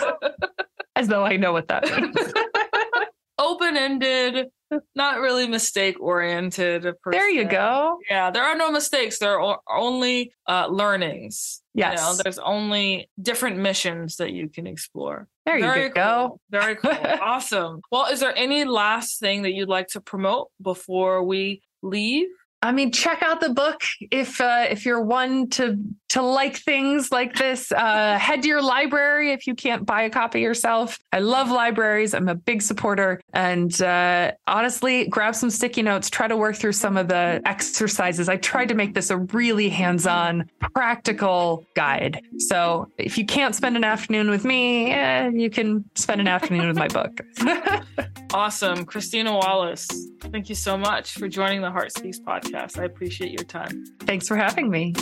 as 0.96 1.08
though 1.08 1.24
I 1.24 1.36
know 1.36 1.52
what 1.52 1.68
that 1.68 1.84
means. 1.84 2.16
Open 3.38 3.76
ended, 3.76 4.46
not 4.94 5.20
really 5.20 5.46
mistake 5.46 6.00
oriented. 6.00 6.86
There 7.10 7.30
you 7.30 7.44
go. 7.44 7.98
Yeah, 8.10 8.30
there 8.30 8.44
are 8.44 8.56
no 8.56 8.70
mistakes. 8.70 9.18
There 9.18 9.40
are 9.40 9.60
only 9.68 10.32
uh, 10.46 10.68
learnings. 10.68 11.62
Yes. 11.74 11.98
You 11.98 12.04
know, 12.04 12.22
there's 12.22 12.38
only 12.38 13.10
different 13.20 13.58
missions 13.58 14.16
that 14.16 14.32
you 14.32 14.48
can 14.48 14.66
explore. 14.66 15.28
There 15.44 15.56
you 15.58 15.64
Very 15.64 15.88
go. 15.90 16.40
Very 16.50 16.76
cool. 16.76 16.96
awesome. 17.20 17.80
Well, 17.92 18.06
is 18.06 18.20
there 18.20 18.36
any 18.36 18.64
last 18.64 19.20
thing 19.20 19.42
that 19.42 19.52
you'd 19.52 19.68
like 19.68 19.88
to 19.88 20.00
promote 20.00 20.48
before 20.60 21.22
we 21.22 21.62
leave? 21.82 22.28
I 22.66 22.72
mean, 22.72 22.90
check 22.90 23.22
out 23.22 23.40
the 23.40 23.50
book 23.50 23.80
if 24.10 24.40
uh, 24.40 24.66
if 24.68 24.84
you're 24.84 25.00
one 25.00 25.48
to 25.50 25.78
to 26.08 26.22
like 26.22 26.56
things 26.56 27.12
like 27.12 27.34
this. 27.34 27.70
Uh, 27.70 28.18
head 28.26 28.42
to 28.42 28.48
your 28.48 28.62
library 28.62 29.32
if 29.32 29.46
you 29.46 29.54
can't 29.54 29.86
buy 29.86 30.02
a 30.02 30.10
copy 30.10 30.40
yourself. 30.40 30.98
I 31.12 31.20
love 31.20 31.48
libraries. 31.50 32.12
I'm 32.12 32.28
a 32.28 32.34
big 32.34 32.62
supporter, 32.62 33.20
and 33.32 33.80
uh, 33.80 34.32
honestly, 34.48 35.06
grab 35.06 35.36
some 35.36 35.50
sticky 35.50 35.82
notes. 35.82 36.10
Try 36.10 36.26
to 36.26 36.36
work 36.36 36.56
through 36.56 36.72
some 36.72 36.96
of 36.96 37.06
the 37.06 37.40
exercises. 37.44 38.28
I 38.28 38.36
tried 38.36 38.68
to 38.68 38.74
make 38.74 38.94
this 38.94 39.10
a 39.10 39.18
really 39.18 39.68
hands-on, 39.68 40.50
practical 40.74 41.64
guide. 41.74 42.20
So 42.38 42.90
if 42.98 43.16
you 43.16 43.26
can't 43.26 43.54
spend 43.54 43.76
an 43.76 43.84
afternoon 43.84 44.28
with 44.28 44.44
me, 44.44 44.90
eh, 44.90 45.28
you 45.28 45.50
can 45.50 45.84
spend 45.94 46.20
an 46.20 46.26
afternoon 46.26 46.66
with 46.66 46.76
my 46.76 46.88
book. 46.88 47.20
Awesome. 48.32 48.84
Christina 48.84 49.32
Wallace, 49.32 49.88
thank 50.20 50.48
you 50.48 50.54
so 50.54 50.76
much 50.76 51.12
for 51.12 51.28
joining 51.28 51.62
the 51.62 51.70
Heart 51.70 51.92
Speaks 51.92 52.18
podcast. 52.56 52.78
I 52.78 52.84
appreciate 52.84 53.32
your 53.32 53.44
time. 53.44 53.84
Thanks 54.00 54.28
for 54.28 54.36
having 54.36 54.70
me. 54.70 54.94